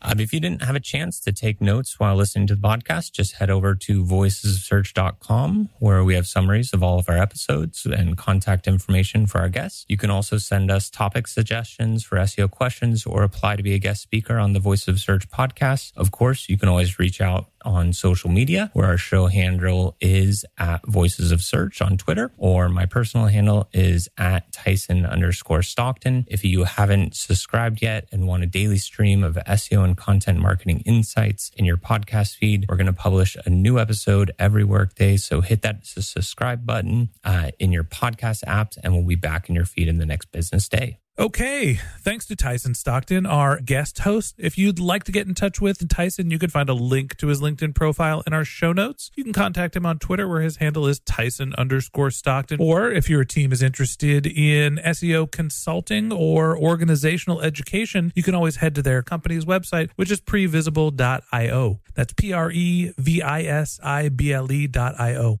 Um, 0.00 0.20
if 0.20 0.32
you 0.32 0.38
didn't 0.38 0.62
have 0.62 0.76
a 0.76 0.80
chance 0.80 1.18
to 1.20 1.32
take 1.32 1.60
notes 1.60 1.98
while 1.98 2.14
listening 2.14 2.46
to 2.48 2.54
the 2.54 2.60
podcast, 2.60 3.12
just 3.12 3.34
head 3.34 3.50
over 3.50 3.74
to 3.74 4.04
voicesofsearch.com 4.04 5.70
where 5.80 6.04
we 6.04 6.14
have 6.14 6.26
summaries 6.26 6.72
of 6.72 6.82
all 6.82 6.98
of 7.00 7.08
our 7.08 7.18
episodes 7.18 7.84
and 7.84 8.16
contact 8.16 8.68
information 8.68 9.26
for 9.26 9.38
our 9.38 9.48
guests. 9.48 9.84
You 9.88 9.96
can 9.96 10.10
also 10.10 10.38
send 10.38 10.70
us 10.70 10.88
topic 10.88 11.26
suggestions 11.26 12.04
for 12.04 12.16
SEO 12.18 12.50
questions 12.50 13.06
or 13.06 13.24
apply 13.24 13.56
to 13.56 13.62
be 13.62 13.74
a 13.74 13.78
guest 13.78 14.02
speaker 14.02 14.38
on 14.38 14.52
the 14.52 14.60
Voice 14.60 14.86
of 14.86 15.00
Search 15.00 15.28
podcast. 15.30 15.92
Of 15.96 16.12
course, 16.12 16.48
you 16.48 16.56
can 16.56 16.68
always 16.68 16.98
reach 16.98 17.20
out 17.20 17.46
on 17.68 17.92
social 17.92 18.30
media, 18.30 18.70
where 18.72 18.86
our 18.86 18.96
show 18.96 19.26
handle 19.26 19.94
is 20.00 20.44
at 20.56 20.84
Voices 20.86 21.30
of 21.30 21.42
Search 21.42 21.82
on 21.82 21.98
Twitter, 21.98 22.32
or 22.38 22.70
my 22.70 22.86
personal 22.86 23.26
handle 23.26 23.68
is 23.74 24.08
at 24.16 24.50
Tyson 24.52 25.04
underscore 25.04 25.62
Stockton. 25.62 26.24
If 26.28 26.44
you 26.44 26.64
haven't 26.64 27.14
subscribed 27.14 27.82
yet 27.82 28.08
and 28.10 28.26
want 28.26 28.42
a 28.42 28.46
daily 28.46 28.78
stream 28.78 29.22
of 29.22 29.34
SEO 29.34 29.84
and 29.84 29.96
content 29.96 30.38
marketing 30.38 30.82
insights 30.86 31.50
in 31.56 31.66
your 31.66 31.76
podcast 31.76 32.36
feed, 32.36 32.64
we're 32.68 32.76
going 32.76 32.86
to 32.86 32.92
publish 32.94 33.36
a 33.44 33.50
new 33.50 33.78
episode 33.78 34.32
every 34.38 34.64
workday. 34.64 35.18
So 35.18 35.42
hit 35.42 35.60
that 35.62 35.86
subscribe 35.86 36.64
button 36.64 37.10
uh, 37.22 37.50
in 37.58 37.70
your 37.70 37.84
podcast 37.84 38.44
apps, 38.44 38.78
and 38.82 38.94
we'll 38.94 39.06
be 39.06 39.14
back 39.14 39.50
in 39.50 39.54
your 39.54 39.66
feed 39.66 39.88
in 39.88 39.98
the 39.98 40.06
next 40.06 40.32
business 40.32 40.68
day. 40.70 40.98
Okay. 41.18 41.80
Thanks 42.00 42.26
to 42.26 42.36
Tyson 42.36 42.76
Stockton, 42.76 43.26
our 43.26 43.58
guest 43.58 43.98
host. 43.98 44.36
If 44.38 44.56
you'd 44.56 44.78
like 44.78 45.02
to 45.02 45.10
get 45.10 45.26
in 45.26 45.34
touch 45.34 45.60
with 45.60 45.88
Tyson, 45.88 46.30
you 46.30 46.38
can 46.38 46.48
find 46.48 46.68
a 46.68 46.74
link 46.74 47.16
to 47.16 47.26
his 47.26 47.40
LinkedIn 47.40 47.74
profile 47.74 48.22
in 48.24 48.32
our 48.32 48.44
show 48.44 48.72
notes. 48.72 49.10
You 49.16 49.24
can 49.24 49.32
contact 49.32 49.74
him 49.74 49.84
on 49.84 49.98
Twitter, 49.98 50.28
where 50.28 50.42
his 50.42 50.58
handle 50.58 50.86
is 50.86 51.00
Tyson 51.00 51.54
underscore 51.58 52.12
Stockton. 52.12 52.60
Or 52.60 52.92
if 52.92 53.10
your 53.10 53.24
team 53.24 53.50
is 53.52 53.64
interested 53.64 54.28
in 54.28 54.76
SEO 54.76 55.28
consulting 55.28 56.12
or 56.12 56.56
organizational 56.56 57.40
education, 57.40 58.12
you 58.14 58.22
can 58.22 58.36
always 58.36 58.56
head 58.56 58.76
to 58.76 58.82
their 58.82 59.02
company's 59.02 59.44
website, 59.44 59.90
which 59.96 60.12
is 60.12 60.20
previsible.io. 60.20 61.80
That's 61.96 62.12
P 62.12 62.32
R 62.32 62.52
E 62.52 62.92
V 62.96 63.22
I 63.22 63.42
S 63.42 63.80
I 63.82 64.08
B 64.08 64.32
L 64.32 64.52
E.io. 64.52 65.40